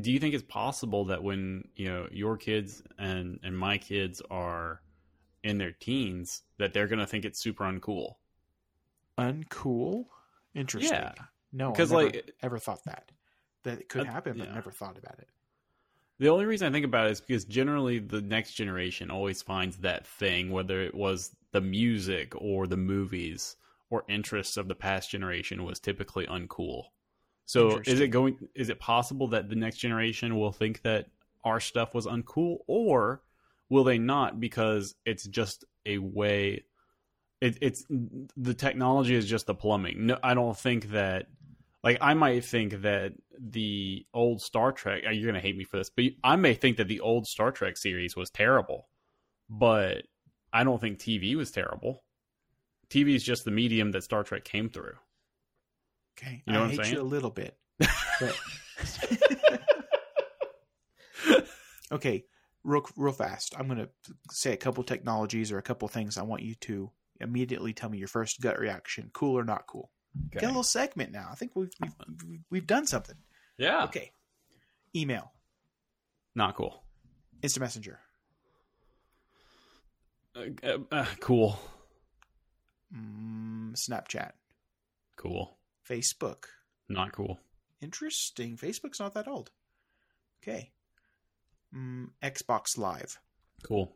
do 0.00 0.12
you 0.12 0.20
think 0.20 0.34
it's 0.34 0.44
possible 0.44 1.04
that 1.06 1.22
when 1.22 1.68
you 1.76 1.86
know 1.88 2.08
your 2.12 2.36
kids 2.36 2.82
and 2.98 3.40
and 3.42 3.56
my 3.58 3.78
kids 3.78 4.22
are 4.30 4.82
in 5.44 5.58
their 5.58 5.72
teens, 5.72 6.42
that 6.58 6.72
they're 6.74 6.88
going 6.88 7.00
to 7.00 7.06
think 7.06 7.24
it's 7.24 7.40
super 7.40 7.64
uncool? 7.64 8.16
Uncool. 9.18 10.06
Interesting. 10.54 10.98
Yeah, 10.98 11.12
No, 11.52 11.72
because 11.72 11.90
never, 11.90 12.04
like 12.04 12.30
ever 12.42 12.58
thought 12.58 12.84
that 12.84 13.12
that 13.62 13.80
it 13.80 13.88
could 13.88 14.02
Uh, 14.02 14.06
happen, 14.06 14.36
but 14.36 14.48
yeah. 14.48 14.52
never 14.52 14.70
thought 14.70 14.98
about 14.98 15.18
it. 15.18 15.28
The 16.18 16.28
only 16.30 16.46
reason 16.46 16.66
I 16.68 16.72
think 16.72 16.86
about 16.86 17.06
it 17.08 17.10
is 17.10 17.20
because 17.20 17.44
generally 17.44 17.98
the 17.98 18.22
next 18.22 18.54
generation 18.54 19.10
always 19.10 19.42
finds 19.42 19.76
that 19.78 20.06
thing, 20.06 20.50
whether 20.50 20.80
it 20.80 20.94
was 20.94 21.36
the 21.50 21.60
music 21.60 22.32
or 22.36 22.66
the 22.66 22.78
movies 22.78 23.56
or 23.92 24.04
interests 24.08 24.56
of 24.56 24.66
the 24.68 24.74
past 24.74 25.10
generation, 25.10 25.64
was 25.64 25.78
typically 25.78 26.26
uncool. 26.26 26.84
So 27.44 27.82
is 27.86 28.00
it 28.00 28.08
going? 28.08 28.38
Is 28.54 28.70
it 28.70 28.80
possible 28.80 29.28
that 29.28 29.48
the 29.48 29.56
next 29.56 29.76
generation 29.76 30.38
will 30.38 30.52
think 30.52 30.82
that 30.82 31.06
our 31.44 31.60
stuff 31.60 31.94
was 31.94 32.06
uncool, 32.06 32.58
or 32.66 33.22
will 33.68 33.84
they 33.84 33.98
not 33.98 34.40
because 34.40 34.94
it's 35.04 35.26
just 35.26 35.64
a 35.84 35.98
way? 35.98 36.64
It, 37.40 37.58
it's 37.60 37.84
the 38.36 38.54
technology 38.54 39.14
is 39.14 39.26
just 39.26 39.46
the 39.46 39.54
plumbing. 39.54 40.06
No, 40.06 40.18
I 40.22 40.34
don't 40.34 40.56
think 40.56 40.92
that 40.92 41.26
like 41.84 41.98
I 42.00 42.14
might 42.14 42.44
think 42.44 42.82
that 42.82 43.12
the 43.38 44.06
old 44.14 44.40
Star 44.40 44.72
Trek. 44.72 45.02
uh, 45.06 45.10
You're 45.10 45.30
gonna 45.30 45.40
hate 45.40 45.56
me 45.56 45.64
for 45.64 45.76
this, 45.76 45.90
but 45.90 46.04
I 46.24 46.36
may 46.36 46.54
think 46.54 46.78
that 46.78 46.88
the 46.88 47.00
old 47.00 47.26
Star 47.26 47.50
Trek 47.50 47.76
series 47.76 48.16
was 48.16 48.30
terrible, 48.30 48.88
but 49.50 50.04
I 50.52 50.64
don't 50.64 50.80
think 50.80 50.98
TV 50.98 51.34
was 51.34 51.50
terrible. 51.50 52.04
TV 52.92 53.14
is 53.14 53.22
just 53.24 53.44
the 53.44 53.50
medium 53.50 53.90
that 53.92 54.04
Star 54.04 54.22
Trek 54.22 54.44
came 54.44 54.68
through. 54.68 54.92
Okay, 56.18 56.42
You 56.46 56.52
know 56.52 56.58
I 56.58 56.62
what 56.62 56.70
I'm 56.72 56.76
hate 56.76 56.84
saying? 56.84 56.94
you 56.96 57.00
a 57.00 57.04
little 57.04 57.30
bit. 57.30 57.56
But... 57.78 58.38
okay, 61.92 62.24
real 62.64 62.86
real 62.96 63.12
fast. 63.12 63.54
I'm 63.58 63.66
gonna 63.68 63.88
say 64.30 64.52
a 64.52 64.56
couple 64.58 64.84
technologies 64.84 65.50
or 65.52 65.58
a 65.58 65.62
couple 65.62 65.88
things. 65.88 66.18
I 66.18 66.22
want 66.22 66.42
you 66.42 66.54
to 66.56 66.90
immediately 67.20 67.72
tell 67.72 67.88
me 67.88 67.98
your 67.98 68.08
first 68.08 68.40
gut 68.40 68.58
reaction: 68.58 69.10
cool 69.12 69.38
or 69.38 69.44
not 69.44 69.66
cool. 69.66 69.90
Get 70.30 70.42
a 70.42 70.46
little 70.48 70.62
segment 70.62 71.12
now. 71.12 71.28
I 71.30 71.34
think 71.34 71.52
we've 71.56 71.70
we've, 72.28 72.40
we've 72.50 72.66
done 72.66 72.86
something. 72.86 73.16
Yeah, 73.58 73.84
Okay, 73.84 74.12
email, 74.94 75.32
not 76.34 76.54
cool. 76.56 76.82
instant 77.42 77.62
messenger, 77.62 78.00
Uh, 80.36 80.40
uh, 80.62 80.78
uh, 80.90 81.06
cool, 81.20 81.58
mm, 82.94 83.74
Snapchat, 83.74 84.32
cool, 85.16 85.56
Facebook. 85.88 86.44
not 86.88 87.12
cool. 87.12 87.38
Interesting. 87.80 88.56
Facebook's 88.56 89.00
not 89.00 89.14
that 89.14 89.26
old. 89.26 89.50
Okay. 90.42 90.70
Mm, 91.74 92.10
Xbox 92.22 92.76
Live, 92.78 93.18
Cool. 93.64 93.92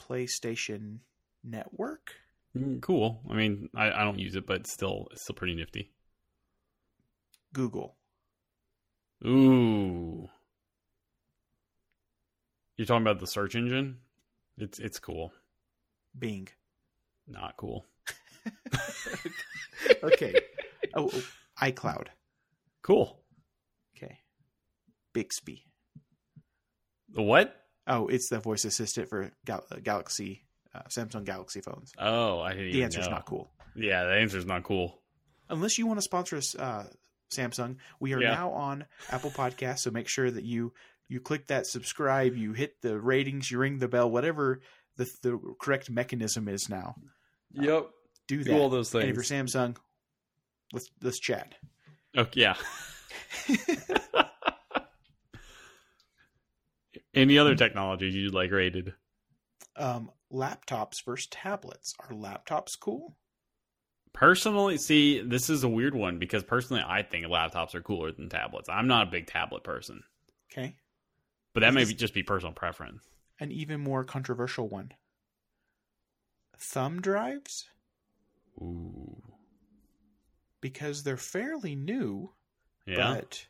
PlayStation 0.00 0.98
Network, 1.42 2.12
Mm, 2.56 2.80
Cool. 2.82 3.20
I 3.30 3.34
mean, 3.34 3.68
I, 3.76 3.90
I 3.92 4.04
don't 4.04 4.18
use 4.18 4.34
it, 4.34 4.44
but 4.46 4.60
it's 4.60 4.72
still 4.72 5.06
it's 5.12 5.22
still 5.22 5.34
pretty 5.36 5.54
nifty. 5.54 5.92
Google. 7.52 7.96
Ooh, 9.24 10.28
You're 12.76 12.86
talking 12.86 13.02
about 13.06 13.20
the 13.20 13.26
search 13.26 13.54
engine? 13.54 13.98
It's 14.58 14.78
it's 14.78 14.98
cool. 14.98 15.32
Bing. 16.18 16.48
Not 17.28 17.56
cool. 17.56 17.86
okay. 20.02 20.34
Oh, 20.94 21.10
iCloud. 21.60 22.06
Cool. 22.82 23.20
Okay. 23.96 24.18
Bixby. 25.12 25.66
The 27.10 27.22
what? 27.22 27.56
Oh, 27.86 28.08
it's 28.08 28.28
the 28.28 28.38
voice 28.38 28.64
assistant 28.64 29.08
for 29.08 29.32
Gal- 29.44 29.64
uh, 29.70 29.76
Galaxy, 29.82 30.44
uh, 30.74 30.82
Samsung 30.88 31.24
Galaxy 31.24 31.60
phones. 31.60 31.92
Oh, 31.98 32.40
I 32.40 32.52
didn't 32.54 32.72
The 32.72 32.84
answer's 32.84 33.06
know. 33.06 33.12
not 33.14 33.26
cool. 33.26 33.50
Yeah, 33.74 34.04
the 34.04 34.14
answer's 34.14 34.46
not 34.46 34.62
cool. 34.64 35.00
Unless 35.48 35.78
you 35.78 35.86
want 35.86 35.98
to 35.98 36.02
sponsor 36.02 36.36
us, 36.36 36.54
uh, 36.54 36.86
Samsung, 37.32 37.76
we 37.98 38.12
are 38.14 38.20
Yeah. 38.20 38.30
now 38.34 38.50
on 38.52 38.86
Apple 39.10 39.30
Podcasts. 39.30 39.80
So 39.80 39.90
make 39.90 40.08
sure 40.08 40.30
that 40.30 40.44
you 40.44 40.72
you 41.08 41.18
click 41.20 41.48
that 41.48 41.66
subscribe, 41.66 42.36
you 42.36 42.52
hit 42.52 42.80
the 42.82 43.00
ratings, 43.00 43.50
you 43.50 43.58
ring 43.58 43.78
the 43.78 43.88
bell, 43.88 44.08
whatever 44.08 44.60
the 45.04 45.10
the 45.30 45.54
correct 45.60 45.90
mechanism 45.90 46.48
is 46.48 46.68
now. 46.68 46.94
Yep. 47.52 47.86
Do 48.28 48.36
Do 48.38 48.44
that. 48.44 48.60
all 48.60 48.68
those 48.68 48.90
things. 48.90 49.02
and 49.04 49.10
if 49.10 49.16
you're. 49.16 49.24
Samsung, 49.24 49.76
let's 50.72 50.90
let's 51.02 51.18
chat. 51.18 51.54
Okay. 52.16 52.40
yeah. 52.40 52.54
Any 57.14 57.38
other 57.38 57.54
technologies 57.56 58.14
you'd 58.14 58.34
like 58.34 58.50
rated? 58.50 58.94
um, 59.76 60.10
laptops 60.32 61.02
versus 61.04 61.26
tablets. 61.28 61.94
Are 62.00 62.14
laptops 62.14 62.78
cool? 62.78 63.16
Personally, 64.12 64.76
see, 64.76 65.20
this 65.22 65.48
is 65.48 65.64
a 65.64 65.68
weird 65.68 65.94
one 65.94 66.18
because 66.18 66.42
personally, 66.42 66.82
I 66.86 67.02
think 67.02 67.26
laptops 67.26 67.74
are 67.74 67.80
cooler 67.80 68.12
than 68.12 68.28
tablets. 68.28 68.68
I'm 68.68 68.86
not 68.88 69.08
a 69.08 69.10
big 69.10 69.26
tablet 69.26 69.64
person, 69.64 70.02
Okay. 70.52 70.74
but 71.54 71.60
that 71.60 71.72
may 71.74 71.84
be 71.84 71.94
just 71.94 72.12
be 72.14 72.22
personal 72.22 72.52
preference. 72.52 73.08
An 73.40 73.50
even 73.50 73.80
more 73.80 74.04
controversial 74.04 74.68
one. 74.68 74.92
Thumb 76.58 77.00
drives 77.00 77.70
Ooh, 78.58 79.22
because 80.60 81.02
they're 81.02 81.16
fairly 81.16 81.74
new, 81.74 82.32
yeah. 82.86 82.96
but 82.96 83.46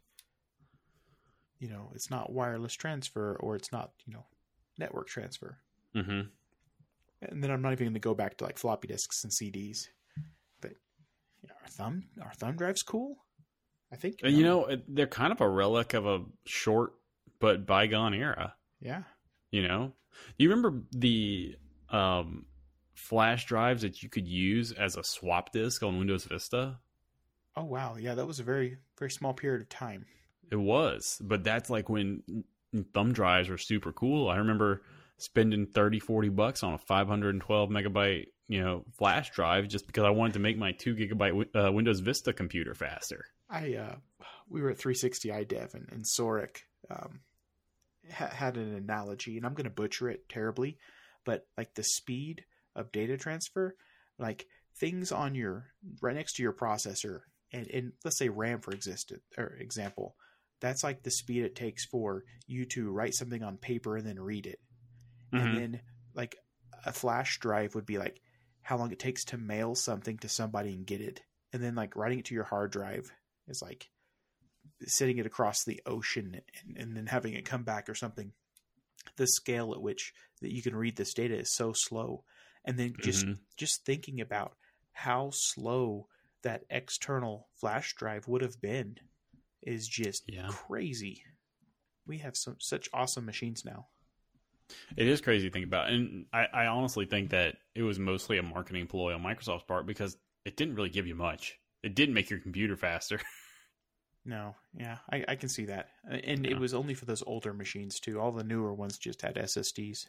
you 1.59 1.69
know 1.69 1.91
it's 1.95 2.09
not 2.09 2.33
wireless 2.33 2.73
transfer 2.75 3.37
or 3.41 3.57
it's 3.57 3.73
not 3.73 3.91
you 4.07 4.13
know 4.13 4.27
network 4.79 5.09
transfer. 5.09 5.59
mm-hmm. 5.95 6.21
And 7.23 7.45
then 7.45 7.51
I'm 7.51 7.61
not 7.61 7.73
even 7.73 7.87
going 7.87 7.95
to 7.95 8.01
go 8.01 8.15
back 8.15 8.39
to 8.39 8.45
like 8.45 8.59
floppy 8.59 8.89
disks 8.89 9.25
and 9.25 9.33
CDs. 9.33 9.89
But 10.61 10.73
you 11.43 11.49
know, 11.49 11.55
are 11.63 11.69
thumb 11.69 12.05
are 12.23 12.33
thumb 12.35 12.57
drives 12.57 12.83
cool? 12.83 13.17
I 13.93 13.97
think. 13.97 14.21
And 14.23 14.37
you 14.37 14.45
know, 14.45 14.69
they're 14.89 15.07
kind 15.07 15.33
of 15.33 15.41
a 15.41 15.49
relic 15.49 15.95
of 15.95 16.07
a 16.07 16.23
short 16.47 16.93
but 17.41 17.67
bygone 17.67 18.15
era. 18.15 18.55
yeah. 18.81 19.03
You 19.51 19.67
know, 19.67 19.93
you 20.39 20.49
remember 20.49 20.83
the 20.93 21.57
um, 21.91 22.47
flash 22.95 23.47
drives 23.47 23.83
that 23.83 24.03
you 24.03 24.09
could 24.09 24.29
use 24.29 24.73
as 24.73 24.97
a 24.97 25.05
swap 25.05 25.53
disk 25.53 25.83
on 25.83 25.99
Windows 25.99 26.25
Vista? 26.25 26.79
Oh 27.57 27.65
wow, 27.65 27.97
yeah, 27.99 28.15
that 28.15 28.27
was 28.27 28.41
a 28.41 28.45
very 28.45 28.79
very 28.99 29.11
small 29.11 29.35
period 29.35 29.63
of 29.63 29.69
time. 29.69 30.07
It 30.51 30.57
was, 30.57 31.21
but 31.23 31.45
that's 31.45 31.71
like 31.71 31.89
when 31.89 32.23
thumb 32.95 33.13
drives 33.13 33.49
were 33.49 33.59
super 33.59 33.93
cool. 33.93 34.29
I 34.29 34.37
remember 34.37 34.83
spending 35.19 35.67
30, 35.67 36.01
40 36.01 36.29
bucks 36.31 36.63
on 36.63 36.73
a 36.73 36.79
512 36.79 37.71
megabyte, 37.71 38.27
you 38.49 38.63
know, 38.63 38.85
flash 38.93 39.31
drive 39.31 39.69
just 39.69 39.87
because 39.87 40.05
I 40.05 40.11
wanted 40.11 40.35
to 40.35 40.39
make 40.39 40.57
my 40.57 40.73
two 40.73 40.95
gigabyte 40.95 41.49
uh, 41.55 41.73
Windows 41.73 42.01
Vista 42.01 42.33
computer 42.33 42.75
faster. 42.75 43.27
I 43.49 43.75
uh, 43.75 43.97
we 44.49 44.63
were 44.63 44.71
at 44.71 44.79
360 44.79 45.29
iDev 45.29 45.75
and, 45.75 45.89
and 45.91 46.05
Soric 46.05 46.63
um, 46.91 47.21
ha- 48.13 48.29
had 48.31 48.57
an 48.57 48.75
analogy, 48.75 49.37
and 49.37 49.45
I'm 49.47 49.55
going 49.55 49.65
to 49.65 49.71
butcher 49.71 50.09
it 50.09 50.29
terribly, 50.29 50.79
but 51.25 51.47
like 51.57 51.75
the 51.75 51.83
speed 51.85 52.45
of 52.77 52.93
data 52.93 53.17
transfer, 53.17 53.75
like 54.19 54.47
things 54.79 55.13
on 55.13 55.35
your 55.35 55.67
right 56.01 56.15
next 56.17 56.35
to 56.35 56.43
your 56.43 56.53
processor, 56.53 57.21
and, 57.53 57.67
and 57.69 57.93
let's 58.05 58.19
say 58.19 58.29
RAM 58.29 58.61
for 58.61 58.73
existed 58.73 59.21
or 59.37 59.57
example, 59.59 60.15
that's 60.61 60.85
like 60.85 61.03
the 61.03 61.11
speed 61.11 61.43
it 61.45 61.55
takes 61.57 61.87
for 61.87 62.25
you 62.47 62.65
to 62.67 62.91
write 62.91 63.15
something 63.15 63.43
on 63.43 63.57
paper 63.57 63.97
and 63.97 64.07
then 64.07 64.21
read 64.21 64.47
it, 64.47 64.61
Mhm. 65.33 65.43
and 65.43 65.57
then 65.57 65.81
like 66.15 66.37
a 66.85 66.93
flash 66.93 67.39
drive 67.39 67.75
would 67.75 67.87
be 67.87 67.99
like 67.99 68.21
how 68.63 68.77
long 68.77 68.93
it 68.93 68.99
takes 68.99 69.25
to 69.25 69.39
mail 69.39 69.75
something 69.75 70.19
to 70.19 70.29
somebody 70.29 70.73
and 70.75 70.87
get 70.87 71.01
it, 71.01 71.23
and 71.53 71.63
then 71.63 71.75
like 71.75 71.97
writing 71.97 72.19
it 72.21 72.25
to 72.27 72.35
your 72.35 72.45
hard 72.45 72.71
drive 72.71 73.11
is 73.49 73.61
like 73.63 73.89
sitting 74.87 75.19
it 75.19 75.27
across 75.27 75.65
the 75.65 75.81
ocean 75.87 76.41
and, 76.65 76.77
and 76.77 76.97
then 76.97 77.07
having 77.07 77.35
it 77.35 77.45
come 77.45 77.63
back 77.63 77.89
or 77.89 77.95
something. 77.95 78.33
The 79.17 79.27
scale 79.27 79.73
at 79.73 79.83
which 79.83 80.13
that 80.41 80.53
you 80.53 80.63
can 80.63 80.77
read 80.77 80.97
this 80.97 81.15
data 81.15 81.39
is 81.39 81.55
so 81.55 81.73
slow, 81.75 82.25
and 82.65 82.79
then 82.79 82.95
just 83.01 83.27
Mhm. 83.27 83.39
just 83.57 83.85
thinking 83.85 84.21
about 84.21 84.57
how 84.93 85.31
slow 85.33 86.09
that 86.43 86.65
external 86.71 87.49
flash 87.57 87.95
drive 87.95 88.29
would 88.29 88.43
have 88.43 88.61
been 88.61 88.97
is 89.63 89.87
just 89.89 90.25
Yeah. 90.27 90.49
crazy. 90.49 91.25
We 92.07 92.19
have 92.19 92.37
some 92.37 92.57
such 92.61 92.89
awesome 92.93 93.27
machines 93.27 93.65
now. 93.65 93.89
It 94.97 95.07
is 95.09 95.21
crazy 95.21 95.49
to 95.49 95.53
think 95.53 95.67
about. 95.67 95.91
And 95.91 96.27
I, 96.33 96.47
I 96.53 96.67
honestly 96.67 97.07
think 97.07 97.31
that 97.31 97.57
it 97.75 97.83
was 97.83 97.99
mostly 97.99 98.39
a 98.39 98.43
marketing 98.43 98.87
ploy 98.87 99.15
on 99.15 99.23
Microsoft's 99.23 99.65
part 99.65 99.87
because 99.87 100.17
it 100.45 100.57
didn't 100.57 100.75
really 100.75 100.91
give 100.91 101.07
you 101.07 101.15
much. 101.15 101.59
It 101.83 101.95
didn't 101.95 102.15
make 102.15 102.31
your 102.31 102.41
computer 102.41 102.77
faster. 102.77 103.21
No, 104.25 104.55
yeah, 104.75 104.99
I, 105.11 105.25
I 105.29 105.37
can 105.37 105.49
see 105.49 105.65
that, 105.67 105.89
and 106.09 106.45
Yeah. 106.45 106.53
it 106.53 106.59
was 106.61 106.75
only 106.75 106.95
for 106.95 107.07
those 107.07 107.23
older 107.27 107.53
machines 107.55 107.99
too. 108.01 108.21
All 108.21 108.33
the 108.33 108.45
newer 108.45 108.75
ones 108.75 108.99
just 108.99 109.23
had 109.23 109.37
SSDs. 109.37 110.07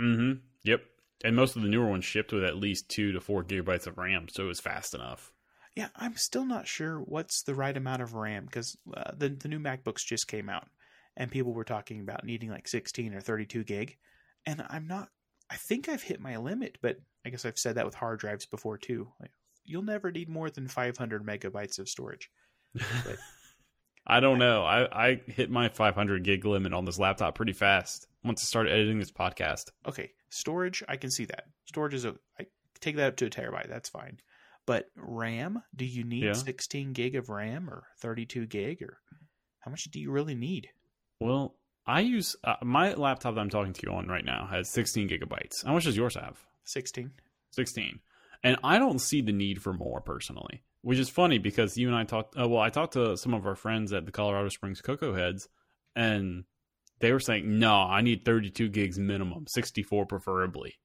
mm-hmm. 0.00 0.32
Yep. 0.64 0.82
And 1.24 1.34
most 1.34 1.56
of 1.56 1.62
the 1.62 1.68
newer 1.68 1.88
ones 1.88 2.04
shipped 2.04 2.32
with 2.32 2.44
at 2.44 2.56
least 2.56 2.88
two 2.88 3.10
to 3.12 3.20
four 3.20 3.42
gigabytes 3.42 3.88
of 3.88 3.98
RAM, 3.98 4.28
so 4.30 4.44
it 4.44 4.46
was 4.48 4.60
fast 4.60 4.94
enough. 4.94 5.32
Yeah, 5.74 5.88
I'm 5.96 6.16
still 6.16 6.44
not 6.44 6.68
sure 6.68 6.98
what's 7.00 7.42
the 7.42 7.54
right 7.54 7.76
amount 7.76 8.02
of 8.02 8.14
RAM 8.14 8.44
because 8.46 8.76
uh, 8.96 9.10
the 9.16 9.28
the 9.30 9.48
new 9.48 9.58
MacBooks 9.58 10.04
just 10.06 10.28
came 10.28 10.48
out, 10.48 10.68
and 11.16 11.30
people 11.30 11.52
were 11.52 11.64
talking 11.64 12.00
about 12.00 12.24
needing 12.24 12.50
like 12.50 12.68
16 12.68 13.12
or 13.14 13.20
32 13.20 13.64
gig, 13.64 13.96
and 14.46 14.64
I'm 14.68 14.86
not. 14.86 15.08
I 15.50 15.56
think 15.56 15.88
I've 15.88 16.02
hit 16.02 16.20
my 16.20 16.36
limit, 16.36 16.78
but 16.80 16.98
I 17.26 17.30
guess 17.30 17.44
I've 17.44 17.58
said 17.58 17.74
that 17.74 17.86
with 17.86 17.94
hard 17.96 18.20
drives 18.20 18.46
before 18.46 18.78
too. 18.78 19.08
Like, 19.20 19.32
you'll 19.64 19.82
never 19.82 20.12
need 20.12 20.28
more 20.28 20.50
than 20.50 20.68
500 20.68 21.24
megabytes 21.26 21.78
of 21.80 21.88
storage. 21.88 22.30
But- 22.74 23.16
I 24.08 24.20
don't 24.20 24.38
know. 24.38 24.64
I, 24.64 25.08
I 25.10 25.20
hit 25.26 25.50
my 25.50 25.68
500 25.68 26.24
gig 26.24 26.44
limit 26.44 26.72
on 26.72 26.84
this 26.84 26.98
laptop 26.98 27.34
pretty 27.34 27.52
fast 27.52 28.06
once 28.24 28.42
I 28.42 28.46
started 28.46 28.72
editing 28.72 28.98
this 28.98 29.12
podcast. 29.12 29.66
Okay, 29.86 30.12
storage, 30.30 30.82
I 30.88 30.96
can 30.96 31.10
see 31.10 31.26
that. 31.26 31.44
Storage 31.66 31.94
is 31.94 32.04
a 32.04 32.14
I 32.40 32.46
take 32.80 32.96
that 32.96 33.08
up 33.08 33.16
to 33.16 33.26
a 33.26 33.30
terabyte. 33.30 33.68
That's 33.68 33.88
fine. 33.88 34.18
But 34.66 34.86
RAM, 34.96 35.62
do 35.74 35.84
you 35.84 36.04
need 36.04 36.24
Yeah. 36.24 36.32
16 36.34 36.92
gig 36.92 37.16
of 37.16 37.28
RAM 37.28 37.68
or 37.70 37.84
32 38.00 38.46
gig 38.46 38.82
or 38.82 38.98
how 39.60 39.70
much 39.70 39.84
do 39.84 40.00
you 40.00 40.10
really 40.10 40.34
need? 40.34 40.68
Well, 41.20 41.56
I 41.86 42.00
use 42.00 42.36
uh, 42.44 42.56
my 42.62 42.94
laptop 42.94 43.34
that 43.34 43.40
I'm 43.40 43.50
talking 43.50 43.72
to 43.72 43.80
you 43.86 43.92
on 43.92 44.08
right 44.08 44.24
now 44.24 44.46
has 44.50 44.68
16 44.70 45.08
gigabytes. 45.08 45.64
How 45.64 45.72
much 45.72 45.84
does 45.84 45.96
yours 45.96 46.14
have? 46.14 46.38
16. 46.64 47.10
16. 47.52 48.00
And 48.44 48.56
I 48.62 48.78
don't 48.78 49.00
see 49.00 49.20
the 49.22 49.32
need 49.32 49.62
for 49.62 49.72
more 49.72 50.00
personally, 50.00 50.62
which 50.88 50.98
is 50.98 51.10
funny 51.10 51.36
because 51.36 51.76
you 51.76 51.86
and 51.86 51.94
I 51.94 52.04
talked. 52.04 52.34
Uh, 52.34 52.48
well, 52.48 52.62
I 52.62 52.70
talked 52.70 52.94
to 52.94 53.14
some 53.18 53.34
of 53.34 53.46
our 53.46 53.54
friends 53.54 53.92
at 53.92 54.06
the 54.06 54.10
Colorado 54.10 54.48
Springs 54.48 54.80
Cocoa 54.80 55.12
Heads, 55.12 55.46
and 55.94 56.44
they 56.98 57.12
were 57.12 57.20
saying, 57.20 57.58
no, 57.58 57.74
I 57.74 58.00
need 58.00 58.24
32 58.24 58.70
gigs 58.70 58.98
minimum, 58.98 59.46
64 59.46 60.06
preferably. 60.06 60.76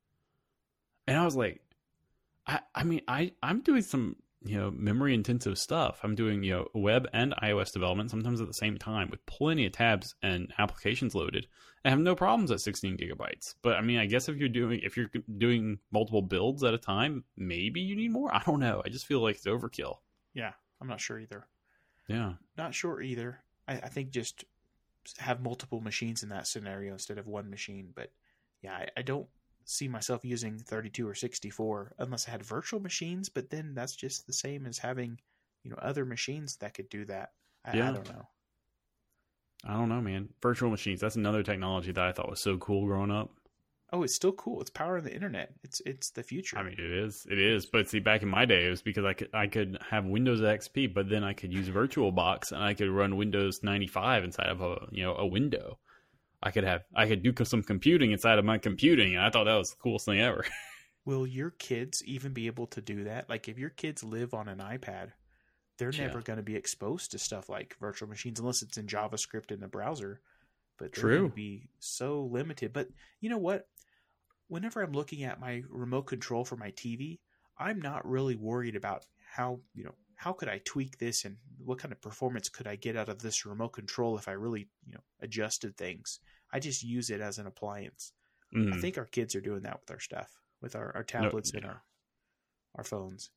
And 1.08 1.18
I 1.18 1.24
was 1.24 1.38
like, 1.38 1.62
I, 2.46 2.60
I 2.76 2.84
mean, 2.84 3.00
I, 3.08 3.32
I'm 3.42 3.62
doing 3.62 3.82
some, 3.82 4.18
you 4.46 4.58
know, 4.58 4.72
memory 4.72 5.14
intensive 5.14 5.58
stuff. 5.58 6.00
I'm 6.04 6.16
doing, 6.16 6.44
you 6.44 6.52
know, 6.52 6.68
web 6.74 7.08
and 7.14 7.34
iOS 7.42 7.72
development 7.72 8.12
sometimes 8.12 8.42
at 8.42 8.48
the 8.48 8.54
same 8.54 8.78
time 8.78 9.10
with 9.10 9.26
plenty 9.26 9.66
of 9.66 9.72
tabs 9.72 10.16
and 10.22 10.52
applications 10.58 11.16
loaded. 11.16 11.48
I 11.86 11.90
have 11.90 12.00
no 12.00 12.16
problems 12.16 12.52
at 12.52 12.62
16 12.62 12.98
gigabytes. 12.98 13.56
But 13.62 13.76
I 13.76 13.82
mean, 13.82 14.00
I 14.00 14.06
guess 14.06 14.30
if 14.30 14.38
you're 14.38 14.50
doing 14.50 14.82
if 14.84 14.98
you're 14.98 15.10
doing 15.38 15.80
multiple 15.92 16.22
builds 16.22 16.64
at 16.64 16.74
a 16.74 16.78
time, 16.78 17.24
maybe 17.38 17.82
you 17.82 17.96
need 17.96 18.12
more. 18.12 18.34
I 18.36 18.42
don't 18.46 18.60
know. 18.60 18.82
I 18.86 18.90
just 18.90 19.06
feel 19.06 19.22
like 19.22 19.38
it's 19.38 19.46
overkill. 19.46 19.98
Yeah, 20.34 20.52
I'm 20.82 20.88
not 20.88 21.02
sure 21.02 21.20
either. 21.20 21.48
Yeah. 22.08 22.34
Not 22.58 22.74
sure 22.74 23.02
either. 23.02 23.40
I, 23.68 23.76
I 23.76 23.88
think 23.90 24.12
just 24.12 24.44
have 25.18 25.42
multiple 25.42 25.82
machines 25.82 26.24
in 26.24 26.30
that 26.30 26.48
scenario 26.48 26.94
instead 26.94 27.18
of 27.18 27.28
one 27.28 27.50
machine. 27.50 27.92
But 27.96 28.12
yeah, 28.62 28.74
I, 28.74 28.88
I 28.98 29.02
don't 29.02 29.28
see 29.66 29.88
myself 29.88 30.24
using 30.24 30.58
32 30.58 31.08
or 31.08 31.16
64 31.16 31.94
unless 32.00 32.28
I 32.28 32.32
had 32.32 32.44
virtual 32.44 32.80
machines. 32.80 33.30
But 33.30 33.50
then 33.50 33.74
that's 33.74 33.96
just 33.96 34.28
the 34.28 34.34
same 34.34 34.66
as 34.66 34.78
having 34.78 35.20
you 35.64 35.72
know 35.72 35.78
other 35.82 36.06
machines 36.06 36.58
that 36.58 36.74
could 36.74 36.90
do 36.90 37.06
that. 37.06 37.32
I, 37.66 37.78
Yeah. 37.78 37.90
I 37.90 37.94
don't 37.94 38.10
know. 38.10 38.28
I 39.66 39.74
don't 39.74 39.90
know, 39.90 40.02
man. 40.02 40.30
Virtual 40.42 40.70
machines. 40.70 41.00
That's 41.00 41.16
another 41.16 41.42
technology 41.42 41.92
that 41.92 42.04
I 42.04 42.12
thought 42.12 42.30
was 42.30 42.42
so 42.42 42.58
cool 42.58 42.86
growing 42.86 43.12
up. 43.12 43.32
Oh, 43.94 44.02
it's 44.02 44.16
still 44.16 44.32
cool. 44.32 44.60
It's 44.60 44.72
powering 44.72 45.04
the 45.04 45.14
internet. 45.14 45.54
It's 45.64 45.80
it's 45.86 46.10
the 46.10 46.24
future. 46.24 46.58
I 46.58 46.64
mean, 46.64 46.74
it 46.74 46.92
is. 46.92 47.28
It 47.30 47.38
is. 47.38 47.68
But 47.68 47.88
see, 47.88 48.00
back 48.00 48.24
in 48.24 48.28
my 48.28 48.44
day, 48.44 48.66
it 48.66 48.70
was 48.72 48.82
because 48.82 49.06
I 49.06 49.14
could 49.14 49.30
I 49.34 49.46
could 49.46 49.78
have 49.88 50.06
Windows 50.06 50.42
XP, 50.42 50.94
but 50.94 51.10
then 51.10 51.24
I 51.24 51.34
could 51.34 51.54
use 51.54 51.70
VirtualBox 51.70 52.52
and 52.52 52.64
I 52.64 52.74
could 52.74 52.90
run 52.90 53.18
Windows 53.18 53.62
95 53.62 54.24
inside 54.24 54.50
of 54.50 54.62
a 54.62 54.88
you 54.92 55.04
know 55.04 55.16
a 55.16 55.28
window. 55.28 55.78
I 56.44 56.52
could 56.52 56.66
have 56.66 56.84
I 56.94 57.08
could 57.08 57.24
do 57.24 57.34
some 57.46 57.64
computing 57.64 58.12
inside 58.12 58.38
of 58.38 58.44
my 58.46 58.58
computing, 58.58 59.16
and 59.16 59.24
I 59.24 59.30
thought 59.30 59.46
that 59.46 59.56
was 59.56 59.70
the 59.70 59.78
coolest 59.78 60.06
thing 60.06 60.20
ever. 60.20 60.46
Will 61.06 61.26
your 61.26 61.52
kids 61.52 62.04
even 62.06 62.34
be 62.34 62.48
able 62.48 62.68
to 62.68 62.82
do 62.82 63.06
that? 63.06 63.30
Like, 63.30 63.48
if 63.48 63.58
your 63.58 63.70
kids 63.70 64.04
live 64.04 64.34
on 64.34 64.48
an 64.48 64.60
iPad, 64.60 65.12
they're 65.78 65.92
Yeah. 65.92 66.08
never 66.08 66.22
going 66.22 66.38
to 66.38 66.44
be 66.44 66.56
exposed 66.56 67.12
to 67.12 67.20
stuff 67.20 67.50
like 67.50 67.76
virtual 67.80 68.10
machines 68.10 68.40
unless 68.40 68.62
it's 68.62 68.78
in 68.78 68.88
JavaScript 68.88 69.52
in 69.52 69.60
the 69.60 69.68
browser. 69.68 70.22
But 70.78 70.92
True. 70.92 71.30
be 71.30 71.70
so 71.80 72.24
limited. 72.24 72.74
But 72.74 72.90
you 73.22 73.30
know 73.30 73.38
what? 73.38 73.68
Whenever 74.48 74.82
I'm 74.82 74.92
looking 74.92 75.24
at 75.24 75.40
my 75.40 75.64
remote 75.70 76.04
control 76.04 76.44
for 76.46 76.58
my 76.58 76.72
TV, 76.72 77.20
I'm 77.58 77.80
not 77.80 78.08
really 78.08 78.36
worried 78.36 78.76
about 78.76 79.06
how 79.36 79.62
you 79.74 79.84
know 79.84 79.96
how 80.24 80.34
could 80.34 80.50
I 80.50 80.60
tweak 80.64 80.98
this 80.98 81.26
and 81.26 81.38
what 81.58 81.80
kind 81.80 81.92
of 81.92 82.02
performance 82.02 82.48
could 82.50 82.68
I 82.68 82.76
get 82.76 82.96
out 82.96 83.10
of 83.10 83.20
this 83.22 83.46
remote 83.46 83.74
control 83.74 84.18
if 84.18 84.28
I 84.28 84.32
really 84.34 84.68
you 84.86 84.94
know 84.94 85.04
adjusted 85.22 85.76
things. 85.78 86.20
I 86.52 86.60
just 86.60 86.84
use 86.84 87.10
it 87.10 87.20
as 87.22 87.38
an 87.40 87.48
appliance. 87.48 88.14
I 88.56 88.60
Mm. 88.60 88.82
think 88.82 88.98
our 88.98 89.06
kids 89.06 89.36
are 89.36 89.42
doing 89.42 89.64
that 89.64 89.80
with 89.82 89.90
our 89.92 90.00
stuff, 90.00 90.30
with 90.62 90.76
our, 90.76 90.96
our 90.96 91.04
tablets 91.04 91.52
and 91.54 91.64
yeah. 91.64 91.70
our 91.70 91.84
our 92.76 92.84
phones. 92.84 93.32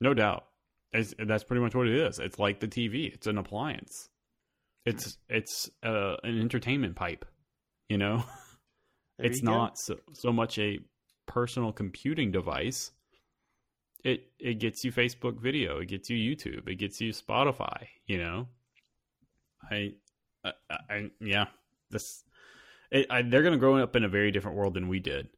No 0.00 0.14
doubt. 0.14 0.44
It's, 0.92 1.14
that's 1.18 1.44
pretty 1.44 1.62
much 1.62 1.74
what 1.74 1.88
it 1.88 1.94
is. 1.94 2.18
It's 2.18 2.38
like 2.38 2.60
the 2.60 2.68
TV. 2.68 3.12
It's 3.12 3.26
an 3.26 3.38
appliance. 3.38 4.10
It's 4.84 5.16
it's 5.28 5.70
uh, 5.82 6.16
an 6.22 6.38
entertainment 6.40 6.96
pipe. 6.96 7.24
You 7.88 7.98
know, 7.98 8.24
There 9.18 9.26
it's 9.26 9.40
you 9.40 9.44
not 9.44 9.78
so, 9.78 9.96
so 10.12 10.32
much 10.32 10.58
a 10.58 10.80
personal 11.26 11.72
computing 11.72 12.30
device. 12.30 12.90
It 14.04 14.30
it 14.38 14.54
gets 14.58 14.84
you 14.84 14.92
Facebook 14.92 15.40
video. 15.40 15.78
It 15.78 15.86
gets 15.86 16.10
you 16.10 16.16
YouTube. 16.16 16.68
It 16.68 16.76
gets 16.76 17.00
you 17.00 17.12
Spotify. 17.12 17.86
You 18.06 18.18
know, 18.18 18.48
I, 19.70 19.92
I, 20.44 20.52
I 20.90 21.10
yeah. 21.20 21.46
This, 21.90 22.24
it, 22.90 23.06
I, 23.10 23.22
they're 23.22 23.42
going 23.42 23.52
to 23.52 23.58
grow 23.58 23.76
up 23.76 23.94
in 23.96 24.04
a 24.04 24.08
very 24.08 24.30
different 24.30 24.56
world 24.56 24.74
than 24.74 24.88
we 24.88 24.98
did, 24.98 25.28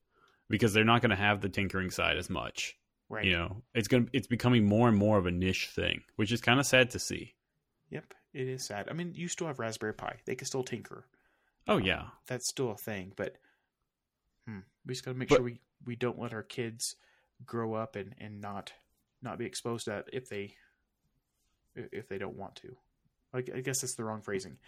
because 0.48 0.72
they're 0.72 0.84
not 0.84 1.02
going 1.02 1.10
to 1.10 1.16
have 1.16 1.40
the 1.40 1.48
tinkering 1.48 1.90
side 1.90 2.16
as 2.16 2.30
much 2.30 2.76
right. 3.10 3.24
you 3.24 3.32
know 3.32 3.62
it's 3.74 3.88
gonna 3.88 4.06
it's 4.12 4.26
becoming 4.28 4.64
more 4.64 4.88
and 4.88 4.96
more 4.96 5.18
of 5.18 5.26
a 5.26 5.30
niche 5.30 5.68
thing 5.74 6.00
which 6.16 6.32
is 6.32 6.40
kind 6.40 6.58
of 6.58 6.66
sad 6.66 6.90
to 6.90 6.98
see 6.98 7.34
Yep, 7.90 8.14
it 8.32 8.48
is 8.48 8.64
sad. 8.64 8.88
I 8.90 8.92
mean, 8.94 9.12
you 9.14 9.28
still 9.28 9.46
have 9.46 9.58
Raspberry 9.60 9.92
Pi; 9.94 10.16
they 10.26 10.34
can 10.34 10.46
still 10.46 10.64
tinker. 10.64 11.06
oh 11.68 11.76
Um, 11.76 11.82
yeah 11.84 12.04
that's 12.26 12.48
still 12.48 12.70
a 12.70 12.76
thing. 12.76 13.12
But 13.14 13.36
hmm, 14.48 14.60
we 14.86 14.94
just 14.94 15.04
got 15.04 15.12
to 15.12 15.18
make 15.18 15.28
But- 15.28 15.36
sure 15.36 15.44
we 15.44 15.60
we 15.84 15.96
don't 15.96 16.18
let 16.18 16.32
our 16.32 16.42
kids 16.42 16.96
grow 17.44 17.74
up 17.74 17.96
and 17.96 18.14
and 18.18 18.40
not 18.40 18.72
not 19.22 19.38
be 19.38 19.46
exposed 19.46 19.84
to 19.86 19.90
that 19.90 20.08
if 20.12 20.28
they 20.28 20.54
if 21.74 22.08
they 22.08 22.18
don't 22.18 22.36
want 22.36 22.56
to. 22.56 22.76
Like 23.32 23.50
I 23.54 23.60
guess 23.60 23.80
that's 23.80 23.94
the 23.96 24.04
wrong 24.04 24.22
phrasing. 24.22 24.58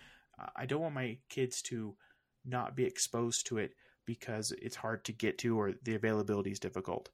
I- 0.57 0.67
don't 0.67 0.83
want 0.83 0.95
my 0.95 1.19
kids 1.29 1.63
to 1.63 1.97
not 2.45 2.77
be 2.77 2.85
exposed 2.85 3.47
to 3.47 3.59
it 3.59 3.75
because 4.05 4.53
it's 4.61 4.77
hard 4.77 5.05
to 5.05 5.13
get 5.13 5.39
to 5.39 5.59
or 5.59 5.73
the 5.83 5.95
availability 5.95 6.51
is 6.51 6.59
difficult. 6.61 7.11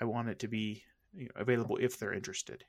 I 0.00 0.04
want 0.04 0.28
it 0.28 0.38
to 0.40 0.48
be 0.48 0.82
you 1.14 1.24
know, 1.26 1.30
available 1.36 1.76
if 1.80 1.98
they're 1.98 2.12
interested. 2.14 2.64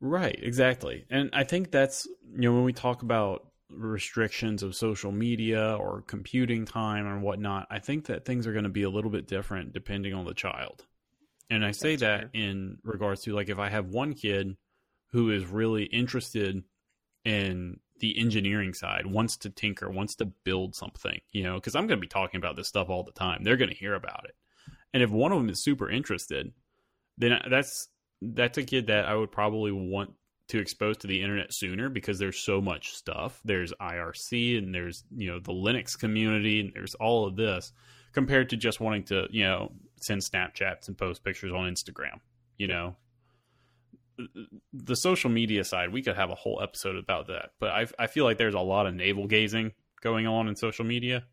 right 0.00 0.38
exactly 0.42 1.04
and 1.10 1.30
i 1.32 1.44
think 1.44 1.70
that's 1.70 2.06
you 2.34 2.42
know 2.42 2.52
when 2.52 2.64
we 2.64 2.72
talk 2.72 3.02
about 3.02 3.46
restrictions 3.70 4.62
of 4.62 4.74
social 4.74 5.10
media 5.10 5.74
or 5.76 6.02
computing 6.02 6.64
time 6.64 7.06
and 7.06 7.22
whatnot 7.22 7.66
i 7.70 7.78
think 7.78 8.06
that 8.06 8.24
things 8.24 8.46
are 8.46 8.52
going 8.52 8.64
to 8.64 8.70
be 8.70 8.82
a 8.82 8.90
little 8.90 9.10
bit 9.10 9.26
different 9.26 9.72
depending 9.72 10.12
on 10.12 10.24
the 10.24 10.34
child 10.34 10.84
and 11.50 11.64
i 11.64 11.70
say 11.70 11.96
That's 11.96 12.02
that 12.02 12.20
fair. 12.32 12.42
in 12.42 12.78
regards 12.84 13.22
to 13.22 13.34
like 13.34 13.48
if 13.48 13.58
i 13.58 13.68
have 13.68 13.86
one 13.86 14.14
kid 14.14 14.56
who 15.12 15.30
is 15.30 15.46
really 15.46 15.84
interested 15.84 16.62
in 17.24 17.80
the 18.00 18.18
engineering 18.18 18.74
side 18.74 19.06
wants 19.06 19.36
to 19.38 19.50
tinker 19.50 19.88
wants 19.90 20.16
to 20.16 20.26
build 20.44 20.74
something 20.74 21.20
you 21.32 21.42
know 21.42 21.54
because 21.54 21.74
i'm 21.74 21.86
going 21.86 21.98
to 21.98 22.04
be 22.04 22.08
talking 22.08 22.38
about 22.38 22.56
this 22.56 22.68
stuff 22.68 22.88
all 22.88 23.04
the 23.04 23.12
time. 23.12 23.44
They're 23.44 23.56
going 23.56 23.70
to 23.70 23.76
hear 23.76 23.94
about 23.94 24.24
it. 24.24 24.34
And 24.92 25.02
if 25.02 25.10
one 25.10 25.32
of 25.32 25.38
them 25.38 25.48
is 25.48 25.62
super 25.62 25.88
interested 25.88 26.52
then 27.18 27.40
that's 27.48 27.88
that's 28.20 28.58
a 28.58 28.62
kid 28.64 28.88
that 28.88 29.06
i 29.06 29.14
would 29.14 29.30
probably 29.30 29.70
want 29.72 30.10
to 30.48 30.58
expose 30.58 30.96
to 30.98 31.06
the 31.06 31.22
internet 31.22 31.52
sooner 31.54 31.88
because 31.88 32.18
there's 32.18 32.38
so 32.38 32.60
much 32.60 32.94
stuff. 32.94 33.40
There's 33.44 33.72
irc 33.80 34.58
and 34.58 34.74
there's 34.74 35.04
you 35.16 35.30
know 35.30 35.38
the 35.40 35.52
linux 35.52 35.98
community 35.98 36.60
and 36.60 36.72
there's 36.74 36.94
all 36.96 37.26
of 37.26 37.36
this 37.36 37.72
compared 38.12 38.50
to 38.50 38.56
just 38.56 38.80
wanting 38.80 39.04
to 39.04 39.26
you 39.30 39.44
know 39.44 39.72
send 40.04 40.20
snapchats 40.20 40.88
and 40.88 40.96
post 40.98 41.24
pictures 41.24 41.52
on 41.52 41.70
instagram 41.70 42.20
you 42.58 42.66
know 42.66 42.94
the 44.72 44.96
social 44.96 45.30
media 45.30 45.64
side, 45.64 45.92
we 45.92 46.02
could 46.02 46.16
have 46.16 46.30
a 46.30 46.34
whole 46.34 46.60
episode 46.62 46.96
about 46.96 47.28
that. 47.28 47.50
But 47.58 47.70
I, 47.70 47.86
I 47.98 48.06
feel 48.06 48.24
like 48.24 48.38
there's 48.38 48.54
a 48.54 48.60
lot 48.60 48.86
of 48.86 48.94
navel 48.94 49.26
gazing 49.26 49.72
going 50.02 50.26
on 50.26 50.48
in 50.48 50.56
social 50.56 50.84
media 50.84 51.24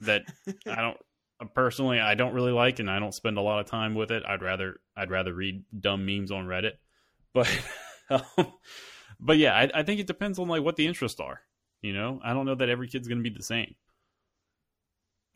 that 0.00 0.22
I 0.66 0.82
don't 0.82 1.54
personally 1.54 2.00
I 2.00 2.14
don't 2.14 2.34
really 2.34 2.52
like, 2.52 2.78
and 2.78 2.90
I 2.90 2.98
don't 2.98 3.14
spend 3.14 3.38
a 3.38 3.42
lot 3.42 3.60
of 3.60 3.66
time 3.66 3.94
with 3.94 4.10
it. 4.10 4.22
I'd 4.26 4.42
rather 4.42 4.80
I'd 4.96 5.10
rather 5.10 5.32
read 5.32 5.64
dumb 5.78 6.04
memes 6.06 6.30
on 6.30 6.46
Reddit. 6.46 6.72
But 7.32 7.48
um, 8.10 8.52
but 9.20 9.38
yeah, 9.38 9.54
I, 9.54 9.70
I 9.72 9.82
think 9.84 10.00
it 10.00 10.08
depends 10.08 10.40
on 10.40 10.48
like 10.48 10.64
what 10.64 10.74
the 10.74 10.88
interests 10.88 11.20
are. 11.20 11.42
You 11.80 11.92
know, 11.92 12.18
I 12.24 12.32
don't 12.32 12.44
know 12.44 12.56
that 12.56 12.68
every 12.68 12.88
kid's 12.88 13.06
going 13.06 13.22
to 13.22 13.30
be 13.30 13.32
the 13.32 13.44
same. 13.44 13.76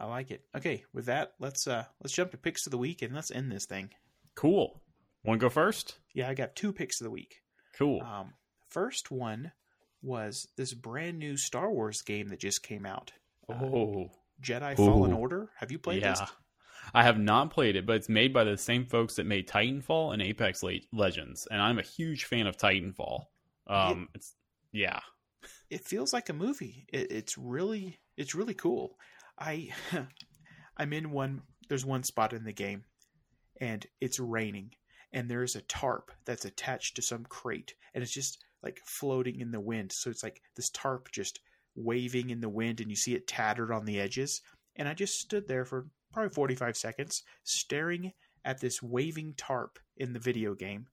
I 0.04 0.06
like 0.06 0.30
it. 0.30 0.42
Okay, 0.54 0.84
with 0.92 1.06
that, 1.06 1.32
let's 1.38 1.66
uh 1.66 1.84
let's 2.02 2.12
jump 2.12 2.30
to 2.32 2.36
picks 2.36 2.66
of 2.66 2.70
the 2.70 2.78
week 2.78 3.00
and 3.00 3.14
let's 3.14 3.30
end 3.30 3.50
this 3.50 3.64
thing. 3.64 3.88
Cool. 4.34 4.82
Want 5.24 5.40
to 5.40 5.44
go 5.46 5.48
first? 5.48 5.96
Yeah, 6.12 6.28
I 6.28 6.34
got 6.34 6.54
two 6.54 6.74
picks 6.74 7.00
of 7.00 7.06
the 7.06 7.10
week. 7.10 7.40
Cool. 7.78 8.02
Um, 8.02 8.34
first 8.68 9.10
one 9.10 9.52
was 10.02 10.46
this 10.58 10.74
brand 10.74 11.18
new 11.18 11.38
Star 11.38 11.70
Wars 11.70 12.02
game 12.02 12.28
that 12.28 12.38
just 12.38 12.62
came 12.62 12.84
out, 12.84 13.12
oh, 13.48 14.10
Jedi 14.42 14.76
Fallen 14.76 15.14
Order. 15.14 15.48
Have 15.56 15.72
you 15.72 15.78
played 15.78 16.02
yeah. 16.02 16.10
this? 16.10 16.22
I 16.92 17.04
have 17.04 17.18
not 17.18 17.50
played 17.50 17.76
it, 17.76 17.86
but 17.86 17.96
it's 17.96 18.10
made 18.10 18.34
by 18.34 18.44
the 18.44 18.58
same 18.58 18.84
folks 18.84 19.14
that 19.14 19.24
made 19.24 19.48
Titanfall 19.48 20.12
and 20.12 20.20
Apex 20.20 20.62
Legends, 20.92 21.48
and 21.50 21.62
I'm 21.62 21.78
a 21.78 21.82
huge 21.82 22.26
fan 22.26 22.46
of 22.46 22.58
Titanfall. 22.58 23.24
Um, 23.66 24.10
it's 24.14 24.34
yeah, 24.70 25.00
It 25.70 25.84
feels 25.84 26.12
like 26.12 26.28
a 26.28 26.34
movie. 26.34 26.86
It, 26.92 27.10
it's 27.10 27.38
really 27.38 27.98
it's 28.16 28.34
really 28.34 28.54
cool. 28.54 28.98
I 29.38 29.70
I'm 30.76 30.92
in 30.92 31.10
one. 31.10 31.42
There's 31.68 31.84
one 31.84 32.02
spot 32.02 32.32
in 32.32 32.44
the 32.44 32.52
game, 32.52 32.84
and 33.60 33.86
it's 34.00 34.20
raining, 34.20 34.72
and 35.12 35.30
there's 35.30 35.56
a 35.56 35.62
tarp 35.62 36.10
that's 36.26 36.44
attached 36.44 36.96
to 36.96 37.02
some 37.02 37.24
crate, 37.24 37.74
and 37.94 38.02
it's 38.02 38.12
just 38.12 38.38
like 38.62 38.80
floating 38.84 39.40
in 39.40 39.50
the 39.50 39.60
wind. 39.60 39.92
So 39.92 40.10
it's 40.10 40.22
like 40.22 40.40
this 40.56 40.70
tarp 40.70 41.10
just 41.10 41.40
waving 41.74 42.30
in 42.30 42.40
the 42.40 42.48
wind, 42.48 42.80
and 42.80 42.90
you 42.90 42.96
see 42.96 43.14
it 43.14 43.26
tattered 43.26 43.72
on 43.72 43.84
the 43.84 44.00
edges. 44.00 44.40
And 44.76 44.88
I 44.88 44.94
just 44.94 45.20
stood 45.20 45.46
there 45.48 45.64
for 45.64 45.86
probably 46.12 46.30
45 46.34 46.76
seconds, 46.76 47.22
staring 47.44 48.12
at 48.44 48.60
this 48.60 48.82
waving 48.82 49.34
tarp 49.36 49.78
in 49.96 50.12
the 50.12 50.18
video 50.18 50.54
game. 50.54 50.86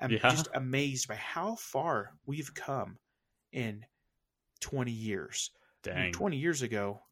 I'm 0.00 0.10
Yeah. 0.10 0.30
just 0.30 0.48
amazed 0.54 1.06
by 1.08 1.16
how 1.16 1.56
far 1.56 2.14
we've 2.26 2.52
come 2.54 2.98
in 3.52 3.84
20 4.60 4.90
years. 4.90 5.50
I 5.86 5.88
mean, 5.88 5.96
dang, 6.04 6.12
20 6.12 6.36
years 6.36 6.62
ago, 6.62 7.02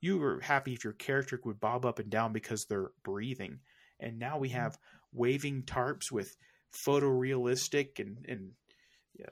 you 0.00 0.18
were 0.18 0.40
happy 0.40 0.72
if 0.74 0.84
your 0.84 0.92
character 0.92 1.40
would 1.44 1.60
bob 1.60 1.84
up 1.86 1.98
and 1.98 2.10
down 2.10 2.32
because 2.32 2.64
they're 2.64 2.90
breathing. 3.02 3.60
And 4.00 4.18
now 4.18 4.38
we 4.38 4.48
mm-hmm. 4.48 4.58
have 4.58 4.78
waving 5.12 5.62
tarps 5.62 6.12
with 6.12 6.36
photorealistic 6.72 7.98
and, 7.98 8.24
and 8.28 8.50
yeah, 9.18 9.26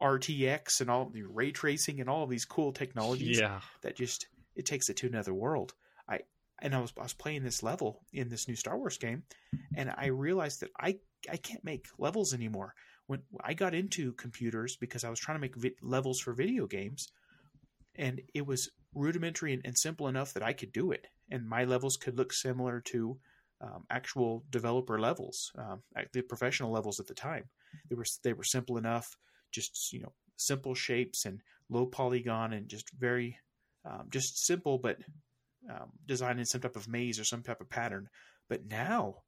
RTX 0.00 0.80
and 0.80 0.90
all 0.90 1.08
the 1.08 1.22
ray 1.22 1.52
tracing 1.52 2.00
and 2.00 2.10
all 2.10 2.24
of 2.24 2.30
these 2.30 2.44
cool 2.44 2.72
technologies 2.72 3.38
yeah, 3.40 3.60
that 3.82 3.96
just 3.96 4.26
it 4.54 4.66
takes 4.66 4.88
it 4.88 4.96
to 4.98 5.06
another 5.06 5.34
world. 5.34 5.74
I 6.08 6.20
and 6.60 6.74
I 6.74 6.80
was 6.80 6.92
I 6.98 7.02
was 7.02 7.14
playing 7.14 7.42
this 7.42 7.62
level 7.62 8.02
in 8.12 8.28
this 8.28 8.48
new 8.48 8.56
Star 8.56 8.76
Wars 8.76 8.98
game, 8.98 9.22
and 9.74 9.92
I 9.96 10.06
realized 10.06 10.60
that 10.60 10.70
I 10.78 10.98
I 11.30 11.36
can't 11.36 11.64
make 11.64 11.86
levels 11.98 12.34
anymore. 12.34 12.74
When 13.06 13.22
I 13.42 13.54
got 13.54 13.74
into 13.74 14.12
computers 14.12 14.76
because 14.76 15.04
I 15.04 15.10
was 15.10 15.20
trying 15.20 15.36
to 15.36 15.40
make 15.40 15.56
vi- 15.56 15.76
levels 15.80 16.20
for 16.20 16.32
video 16.32 16.66
games, 16.66 17.08
and 17.98 18.20
it 18.34 18.46
was 18.46 18.70
rudimentary 18.94 19.52
and, 19.52 19.62
and 19.64 19.76
simple 19.76 20.08
enough 20.08 20.32
that 20.34 20.42
I 20.42 20.52
could 20.52 20.72
do 20.72 20.92
it, 20.92 21.06
and 21.30 21.48
my 21.48 21.64
levels 21.64 21.96
could 21.96 22.16
look 22.16 22.32
similar 22.32 22.80
to 22.86 23.18
um, 23.60 23.84
actual 23.90 24.44
developer 24.50 24.98
levels, 24.98 25.50
um, 25.58 25.82
at 25.96 26.12
the 26.12 26.22
professional 26.22 26.70
levels 26.70 27.00
at 27.00 27.06
the 27.06 27.14
time. 27.14 27.44
They 27.88 27.96
were 27.96 28.04
they 28.22 28.32
were 28.32 28.44
simple 28.44 28.76
enough, 28.76 29.16
just 29.52 29.92
you 29.92 30.00
know 30.00 30.12
simple 30.36 30.74
shapes 30.74 31.24
and 31.24 31.40
low 31.70 31.86
polygon 31.86 32.52
and 32.52 32.68
just 32.68 32.90
very 32.98 33.38
um, 33.84 34.08
just 34.10 34.44
simple 34.44 34.78
but 34.78 34.98
um, 35.70 35.90
designed 36.06 36.38
in 36.38 36.44
some 36.44 36.60
type 36.60 36.76
of 36.76 36.88
maze 36.88 37.18
or 37.18 37.24
some 37.24 37.42
type 37.42 37.60
of 37.60 37.68
pattern. 37.68 38.08
But 38.48 38.66
now 38.66 39.22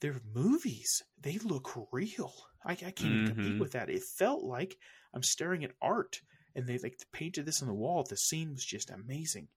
they're 0.00 0.20
movies; 0.34 1.02
they 1.20 1.38
look 1.38 1.88
real. 1.92 2.32
I, 2.64 2.72
I 2.72 2.74
can't 2.74 3.00
even 3.02 3.26
compete 3.26 3.60
with 3.60 3.72
that. 3.72 3.90
It 3.90 4.02
felt 4.02 4.42
like 4.42 4.76
I'm 5.12 5.22
staring 5.22 5.64
at 5.64 5.72
art, 5.82 6.20
and 6.54 6.66
they 6.66 6.78
like 6.78 6.96
painted 7.12 7.46
this 7.46 7.62
on 7.62 7.68
the 7.68 7.74
wall. 7.74 8.04
The 8.08 8.16
scene 8.16 8.52
was 8.52 8.64
just 8.64 8.90
amazing. 8.90 9.48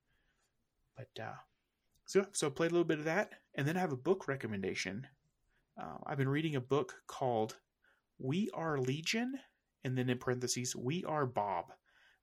But 0.96 1.22
uh, 1.22 1.36
so 2.06 2.26
so 2.32 2.50
played 2.50 2.70
a 2.70 2.74
little 2.74 2.84
bit 2.84 2.98
of 2.98 3.04
that, 3.04 3.32
and 3.54 3.66
then 3.66 3.76
I 3.76 3.80
have 3.80 3.92
a 3.92 3.96
book 3.96 4.28
recommendation. 4.28 5.06
Uh, 5.80 5.98
I've 6.06 6.18
been 6.18 6.28
reading 6.28 6.56
a 6.56 6.60
book 6.60 6.94
called 7.06 7.56
"We 8.18 8.50
Are 8.54 8.78
Legion," 8.78 9.34
and 9.84 9.96
then 9.96 10.10
in 10.10 10.18
parentheses, 10.18 10.74
"We 10.76 11.04
Are 11.04 11.26
Bob." 11.26 11.66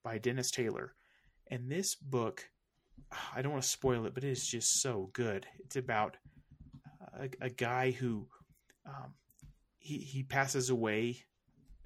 by 0.05 0.19
Dennis 0.19 0.51
Taylor. 0.51 0.93
And 1.49 1.69
this 1.69 1.95
book, 1.95 2.47
I 3.35 3.41
don't 3.41 3.51
want 3.51 3.63
to 3.63 3.69
spoil 3.69 4.05
it, 4.05 4.13
but 4.13 4.23
it 4.23 4.29
is 4.29 4.47
just 4.47 4.81
so 4.81 5.09
good. 5.11 5.45
It's 5.59 5.75
about 5.75 6.15
a, 7.19 7.29
a 7.41 7.49
guy 7.49 7.91
who 7.91 8.27
um, 8.87 9.15
he 9.79 9.97
he 9.97 10.23
passes 10.23 10.69
away 10.69 11.17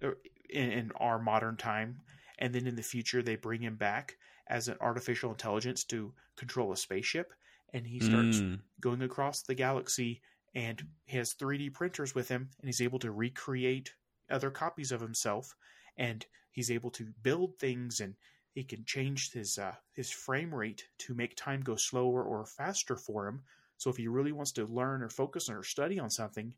er, 0.04 0.18
in, 0.50 0.72
in 0.72 0.92
our 0.98 1.18
modern 1.18 1.58
time, 1.58 2.02
and 2.40 2.54
then 2.54 2.66
in 2.66 2.76
the 2.76 2.82
future 2.84 3.22
they 3.22 3.36
bring 3.36 3.62
him 3.62 3.76
back 3.76 4.18
as 4.48 4.68
an 4.68 4.78
artificial 4.82 5.30
intelligence 5.32 5.84
to 5.86 6.14
control 6.36 6.72
a 6.72 6.78
spaceship, 6.78 7.34
and 7.74 7.86
he 7.86 8.00
starts 8.00 8.42
Mm. 8.42 8.60
going 8.82 9.02
across 9.04 9.44
the 9.44 9.54
galaxy 9.56 10.22
and 10.56 10.88
he 11.06 11.18
has 11.18 11.34
3D 11.36 11.70
printers 11.70 12.16
with 12.16 12.28
him 12.28 12.50
and 12.60 12.68
he's 12.68 12.82
able 12.82 12.98
to 13.00 13.12
recreate 13.12 13.94
other 14.32 14.50
copies 14.50 14.92
of 14.92 15.02
himself 15.02 15.56
and 15.98 16.26
he's 16.52 16.72
able 16.72 16.90
to 16.92 17.14
build 17.22 17.58
things 17.60 18.00
and 18.00 18.16
he 18.54 18.64
can 18.64 18.84
change 18.86 19.32
his 19.32 19.58
uh, 19.60 19.76
his 19.94 20.10
frame 20.10 20.54
rate 20.54 20.88
to 20.98 21.14
make 21.14 21.36
time 21.36 21.62
go 21.62 21.76
slower 21.76 22.24
or 22.24 22.46
faster 22.46 22.96
for 22.96 23.28
him. 23.28 23.44
So 23.78 23.90
if 23.90 23.98
he 23.98 24.08
really 24.08 24.32
wants 24.32 24.52
to 24.54 24.66
learn 24.66 25.04
or 25.04 25.10
focus 25.10 25.50
or 25.50 25.64
study 25.64 26.00
on 26.00 26.10
something, 26.10 26.56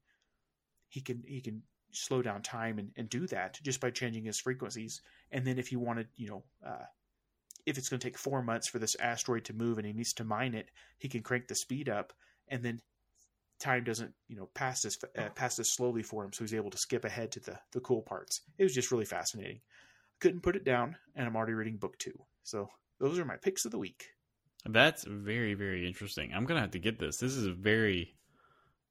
he 0.88 1.02
can 1.02 1.24
he 1.28 1.41
can 1.41 1.63
slow 1.92 2.22
down 2.22 2.42
time 2.42 2.80
and, 2.80 2.92
and 2.96 3.10
do 3.10 3.28
that 3.28 3.60
just 3.64 3.80
by 3.80 3.90
changing 3.92 4.26
his 4.26 4.40
frequencies. 4.40 5.02
And 5.32 5.46
then 5.46 5.58
if 5.58 5.68
he 5.68 5.76
wanted, 5.76 6.08
you 6.16 6.28
know, 6.28 6.44
uh, 6.66 6.86
if 7.66 7.78
it's 7.78 7.90
going 7.90 8.00
to 8.00 8.08
take 8.08 8.18
four 8.18 8.42
months 8.42 8.68
for 8.68 8.80
this 8.80 8.96
asteroid 8.96 9.46
to 9.46 9.54
move 9.54 9.78
and 9.78 9.86
he 9.86 9.94
needs 9.94 10.14
to 10.14 10.24
mine 10.24 10.54
it, 10.54 10.70
he 10.98 11.08
can 11.08 11.22
crank 11.22 11.48
the 11.48 11.56
speed 11.56 11.90
up, 11.90 12.14
and 12.48 12.64
then 12.64 12.82
time 13.60 13.84
doesn't 13.84 14.12
you 14.28 14.36
know 14.36 14.50
pass 14.56 14.84
as 14.86 14.98
uh, 15.18 15.30
pass 15.36 15.60
as 15.60 15.70
slowly 15.70 16.04
for 16.04 16.24
him, 16.26 16.34
so 16.34 16.44
he's 16.44 16.54
able 16.54 16.72
to 16.72 16.78
skip 16.78 17.06
ahead 17.06 17.32
to 17.32 17.40
the 17.40 17.58
the 17.72 17.80
cool 17.82 18.02
parts. 18.02 18.42
It 18.58 18.64
was 18.64 18.74
just 18.74 18.92
really 18.92 19.06
fascinating. 19.06 19.62
Couldn't 20.20 20.42
put 20.42 20.56
it 20.56 20.66
down, 20.66 20.96
and 21.16 21.28
I'm 21.28 21.36
already 21.36 21.54
reading 21.54 21.78
book 21.78 21.98
two. 21.98 22.14
So 22.44 22.70
those 23.00 23.20
are 23.20 23.26
my 23.26 23.38
picks 23.38 23.66
of 23.66 23.72
the 23.72 23.80
week. 23.80 24.08
That's 24.66 25.04
very, 25.06 25.54
very 25.54 25.88
interesting. 25.88 26.32
I'm 26.34 26.46
gonna 26.46 26.62
have 26.62 26.72
to 26.72 26.80
get 26.80 27.00
this. 27.00 27.18
This 27.18 27.36
is 27.36 27.46
a 27.46 27.54
very 27.54 28.16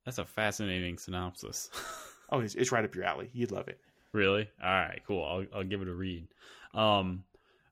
that's 0.05 0.19
a 0.19 0.25
fascinating 0.25 0.99
synopsis. 0.99 1.71
Oh, 2.31 2.41
it's, 2.41 2.55
it's 2.55 2.73
right 2.73 2.85
up 2.85 2.95
your 2.95 3.05
alley. 3.05 3.31
You'd 3.33 3.51
love 3.53 3.69
it. 3.69 3.81
really? 4.13 4.49
All 4.63 4.71
right, 4.71 5.01
cool. 5.07 5.25
I'll 5.25 5.59
I'll 5.59 5.65
give 5.65 5.83
it 5.83 5.89
a 5.89 5.95
read. 5.95 6.27
Um 6.75 7.25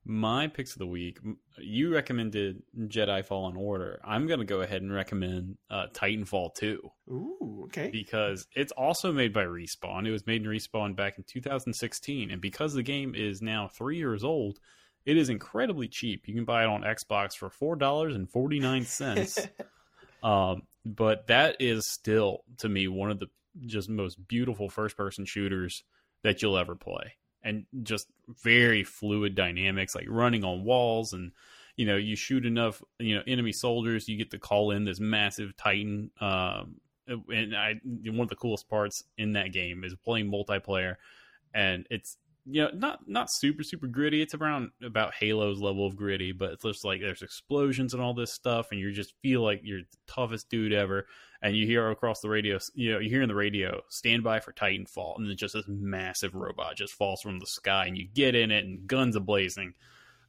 my 0.04 0.46
picks 0.46 0.72
of 0.72 0.78
the 0.78 0.86
week, 0.86 1.18
you 1.58 1.92
recommended 1.92 2.62
Jedi 2.86 3.22
Fallen 3.22 3.56
Order. 3.56 4.00
I'm 4.02 4.26
going 4.26 4.38
to 4.38 4.46
go 4.46 4.62
ahead 4.62 4.80
and 4.80 4.90
recommend 4.90 5.58
uh, 5.70 5.88
Titanfall 5.92 6.54
2 6.54 6.90
Ooh, 7.10 7.60
okay. 7.64 7.90
because 7.90 8.46
it's 8.54 8.72
also 8.72 9.12
made 9.12 9.34
by 9.34 9.44
Respawn. 9.44 10.06
It 10.06 10.10
was 10.10 10.26
made 10.26 10.42
in 10.46 10.48
Respawn 10.48 10.96
back 10.96 11.18
in 11.18 11.24
2016, 11.24 12.30
and 12.30 12.40
because 12.40 12.72
the 12.72 12.82
game 12.82 13.14
is 13.14 13.42
now 13.42 13.68
three 13.68 13.98
years 13.98 14.24
old, 14.24 14.58
it 15.04 15.18
is 15.18 15.28
incredibly 15.28 15.88
cheap. 15.88 16.26
You 16.26 16.34
can 16.34 16.46
buy 16.46 16.62
it 16.62 16.68
on 16.68 16.82
Xbox 16.84 17.34
for 17.34 17.50
four 17.50 17.76
dollars 17.76 18.14
and 18.16 18.30
forty 18.30 18.60
nine 18.60 18.86
cents. 18.86 19.38
um, 20.22 20.62
but 20.86 21.26
that 21.26 21.56
is 21.60 21.86
still 21.86 22.44
to 22.58 22.68
me 22.70 22.88
one 22.88 23.10
of 23.10 23.18
the 23.18 23.26
just 23.66 23.88
most 23.88 24.26
beautiful 24.28 24.68
first 24.68 24.96
person 24.96 25.24
shooters 25.24 25.84
that 26.22 26.42
you'll 26.42 26.58
ever 26.58 26.74
play, 26.74 27.14
and 27.42 27.66
just 27.82 28.08
very 28.42 28.84
fluid 28.84 29.34
dynamics, 29.34 29.94
like 29.94 30.06
running 30.08 30.44
on 30.44 30.64
walls 30.64 31.12
and. 31.12 31.32
You 31.76 31.86
know, 31.86 31.96
you 31.96 32.16
shoot 32.16 32.44
enough, 32.44 32.82
you 32.98 33.14
know, 33.14 33.22
enemy 33.24 33.52
soldiers, 33.52 34.08
you 34.08 34.16
get 34.16 34.32
to 34.32 34.38
call 34.40 34.72
in 34.72 34.82
this 34.82 34.98
massive 34.98 35.56
Titan 35.56 36.10
um, 36.20 36.80
and 37.08 37.56
I 37.56 37.80
one 37.84 38.20
of 38.20 38.28
the 38.28 38.36
coolest 38.36 38.68
parts 38.68 39.04
in 39.16 39.32
that 39.32 39.52
game 39.52 39.84
is 39.84 39.94
playing 40.04 40.30
multiplayer, 40.30 40.96
and 41.54 41.86
it's 41.90 42.16
you 42.44 42.62
know 42.62 42.70
not 42.74 43.08
not 43.08 43.30
super 43.30 43.62
super 43.62 43.86
gritty. 43.86 44.22
It's 44.22 44.34
around 44.34 44.70
about 44.82 45.14
Halo's 45.14 45.60
level 45.60 45.86
of 45.86 45.96
gritty, 45.96 46.32
but 46.32 46.52
it's 46.52 46.64
just 46.64 46.84
like 46.84 47.00
there's 47.00 47.22
explosions 47.22 47.94
and 47.94 48.02
all 48.02 48.14
this 48.14 48.32
stuff, 48.32 48.68
and 48.70 48.80
you 48.80 48.92
just 48.92 49.14
feel 49.22 49.42
like 49.42 49.60
you're 49.64 49.80
the 49.80 49.96
toughest 50.06 50.48
dude 50.48 50.72
ever. 50.72 51.06
And 51.40 51.56
you 51.56 51.66
hear 51.66 51.88
across 51.90 52.20
the 52.20 52.28
radio, 52.28 52.58
you 52.74 52.92
know, 52.92 52.98
you 52.98 53.08
hear 53.08 53.22
in 53.22 53.28
the 53.28 53.34
radio, 53.34 53.82
"Stand 53.88 54.24
by 54.24 54.40
for 54.40 54.52
Titanfall," 54.52 55.18
and 55.18 55.28
then 55.28 55.36
just 55.36 55.54
this 55.54 55.68
massive 55.68 56.34
robot 56.34 56.76
just 56.76 56.94
falls 56.94 57.20
from 57.22 57.38
the 57.38 57.46
sky, 57.46 57.86
and 57.86 57.96
you 57.96 58.08
get 58.12 58.34
in 58.34 58.50
it, 58.50 58.64
and 58.64 58.88
guns 58.88 59.14
a 59.14 59.20
blazing. 59.20 59.74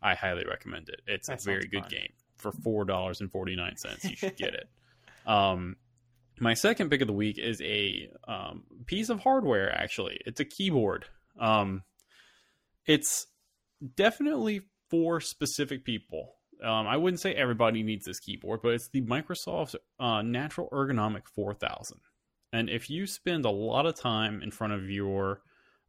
I 0.04 0.13
highly 0.13 0.45
recommend 0.48 0.89
it. 0.89 1.02
It's 1.08 1.28
That 1.28 1.41
a 1.41 1.43
very 1.43 1.67
good 1.67 1.82
fun. 1.82 1.89
game 1.89 2.13
for 2.38 2.52
four 2.52 2.86
dollars 2.86 3.22
and 3.22 3.32
forty 3.32 3.56
nine 3.56 3.76
cents. 3.78 4.06
You 4.06 4.15
should 4.15 4.38
get 4.38 4.54
it. 4.54 4.69
Um, 5.26 5.76
my 6.39 6.54
second 6.56 6.89
pick 6.89 7.02
of 7.02 7.08
the 7.08 7.13
week 7.13 7.38
is 7.38 7.62
a 7.62 8.10
um, 8.28 8.63
piece 8.86 9.10
of 9.10 9.19
hardware. 9.19 9.72
Actually, 9.72 10.19
it's 10.26 10.39
a 10.39 10.45
keyboard. 10.45 11.06
Um, 11.39 11.84
it's 12.88 13.28
definitely 13.95 14.62
for 14.89 15.19
specific 15.22 15.84
people. 15.86 16.36
Um, 16.63 16.88
I 16.88 16.98
wouldn't 16.98 17.22
say 17.22 17.34
everybody 17.34 17.84
needs 17.84 18.06
this 18.06 18.19
keyboard, 18.19 18.62
but 18.62 18.74
it's 18.74 18.89
the 18.89 19.02
Microsoft 19.02 19.76
uh, 20.00 20.22
Natural 20.22 20.69
Ergonomic 20.72 21.28
4000. 21.28 22.00
And 22.52 22.69
if 22.69 22.89
you 22.89 23.08
spend 23.08 23.45
a 23.45 23.50
lot 23.50 23.86
of 23.86 23.95
time 23.95 24.41
in 24.41 24.52
front 24.52 24.74
of 24.74 24.89
your 24.89 25.41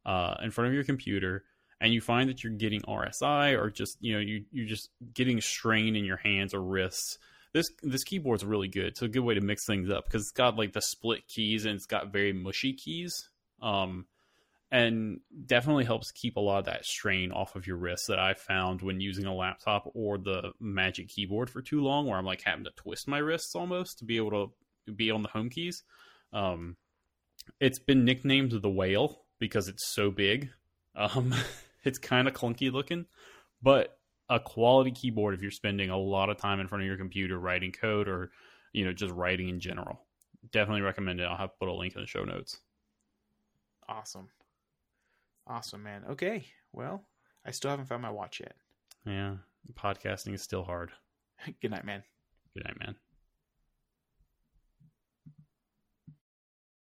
uh, 0.05 0.35
in 0.41 0.51
front 0.51 0.67
of 0.67 0.73
your 0.73 0.83
computer 0.83 1.43
and 1.79 1.93
you 1.93 2.01
find 2.01 2.29
that 2.29 2.43
you're 2.43 2.53
getting 2.53 2.81
RSI 2.81 3.59
or 3.59 3.69
just 3.69 3.97
you 3.99 4.13
know 4.13 4.19
you 4.19 4.45
you're 4.51 4.67
just 4.67 4.89
getting 5.13 5.41
strain 5.41 5.95
in 5.95 6.05
your 6.05 6.17
hands 6.17 6.53
or 6.53 6.61
wrists, 6.61 7.17
this 7.53 7.69
this 7.81 8.03
keyboard's 8.03 8.45
really 8.45 8.67
good. 8.67 8.85
It's 8.85 9.01
a 9.01 9.07
good 9.07 9.21
way 9.21 9.33
to 9.33 9.41
mix 9.41 9.65
things 9.65 9.89
up 9.89 10.05
because 10.05 10.21
it's 10.23 10.31
got 10.31 10.57
like 10.57 10.73
the 10.73 10.81
split 10.81 11.27
keys 11.27 11.65
and 11.65 11.75
it's 11.75 11.87
got 11.87 12.13
very 12.13 12.33
mushy 12.33 12.73
keys. 12.73 13.29
Um, 13.61 14.05
and 14.71 15.19
definitely 15.45 15.83
helps 15.83 16.11
keep 16.11 16.37
a 16.37 16.39
lot 16.39 16.59
of 16.59 16.65
that 16.65 16.85
strain 16.85 17.31
off 17.31 17.55
of 17.55 17.67
your 17.67 17.75
wrists 17.75 18.07
that 18.07 18.19
I 18.19 18.33
found 18.33 18.81
when 18.81 19.01
using 19.01 19.25
a 19.25 19.35
laptop 19.35 19.91
or 19.93 20.17
the 20.17 20.53
Magic 20.59 21.09
Keyboard 21.09 21.49
for 21.49 21.61
too 21.61 21.81
long, 21.81 22.07
where 22.07 22.17
I'm 22.17 22.25
like 22.25 22.41
having 22.41 22.63
to 22.63 22.71
twist 22.71 23.07
my 23.07 23.17
wrists 23.17 23.53
almost 23.53 23.99
to 23.99 24.05
be 24.05 24.15
able 24.15 24.31
to 24.31 24.91
be 24.93 25.11
on 25.11 25.23
the 25.23 25.29
home 25.29 25.49
keys. 25.49 25.83
Um, 26.31 26.77
it's 27.59 27.79
been 27.79 28.05
nicknamed 28.05 28.51
the 28.51 28.69
whale 28.69 29.23
because 29.39 29.67
it's 29.67 29.93
so 29.93 30.09
big. 30.09 30.49
Um, 30.95 31.35
it's 31.83 31.97
kind 31.97 32.27
of 32.29 32.33
clunky 32.33 32.71
looking, 32.71 33.07
but 33.61 33.97
a 34.29 34.39
quality 34.39 34.91
keyboard 34.91 35.33
if 35.33 35.41
you're 35.41 35.51
spending 35.51 35.89
a 35.89 35.97
lot 35.97 36.29
of 36.29 36.37
time 36.37 36.61
in 36.61 36.67
front 36.67 36.83
of 36.83 36.87
your 36.87 36.95
computer 36.95 37.37
writing 37.37 37.73
code 37.73 38.07
or 38.07 38.31
you 38.71 38.85
know 38.85 38.93
just 38.93 39.13
writing 39.13 39.49
in 39.49 39.59
general. 39.59 39.99
Definitely 40.51 40.81
recommend 40.81 41.19
it. 41.19 41.23
I'll 41.23 41.35
have 41.35 41.51
to 41.51 41.57
put 41.59 41.67
a 41.67 41.73
link 41.73 41.95
in 41.95 42.01
the 42.01 42.07
show 42.07 42.23
notes. 42.23 42.59
Awesome. 43.89 44.29
Awesome, 45.47 45.83
man. 45.83 46.03
Okay. 46.11 46.45
Well, 46.73 47.03
I 47.45 47.51
still 47.51 47.71
haven't 47.71 47.87
found 47.87 48.01
my 48.01 48.11
watch 48.11 48.39
yet. 48.39 48.55
Yeah, 49.05 49.37
podcasting 49.73 50.33
is 50.33 50.41
still 50.41 50.63
hard. 50.63 50.91
Good 51.61 51.71
night, 51.71 51.85
man. 51.85 52.03
Good 52.53 52.63
night, 52.65 52.79
man. 52.79 52.95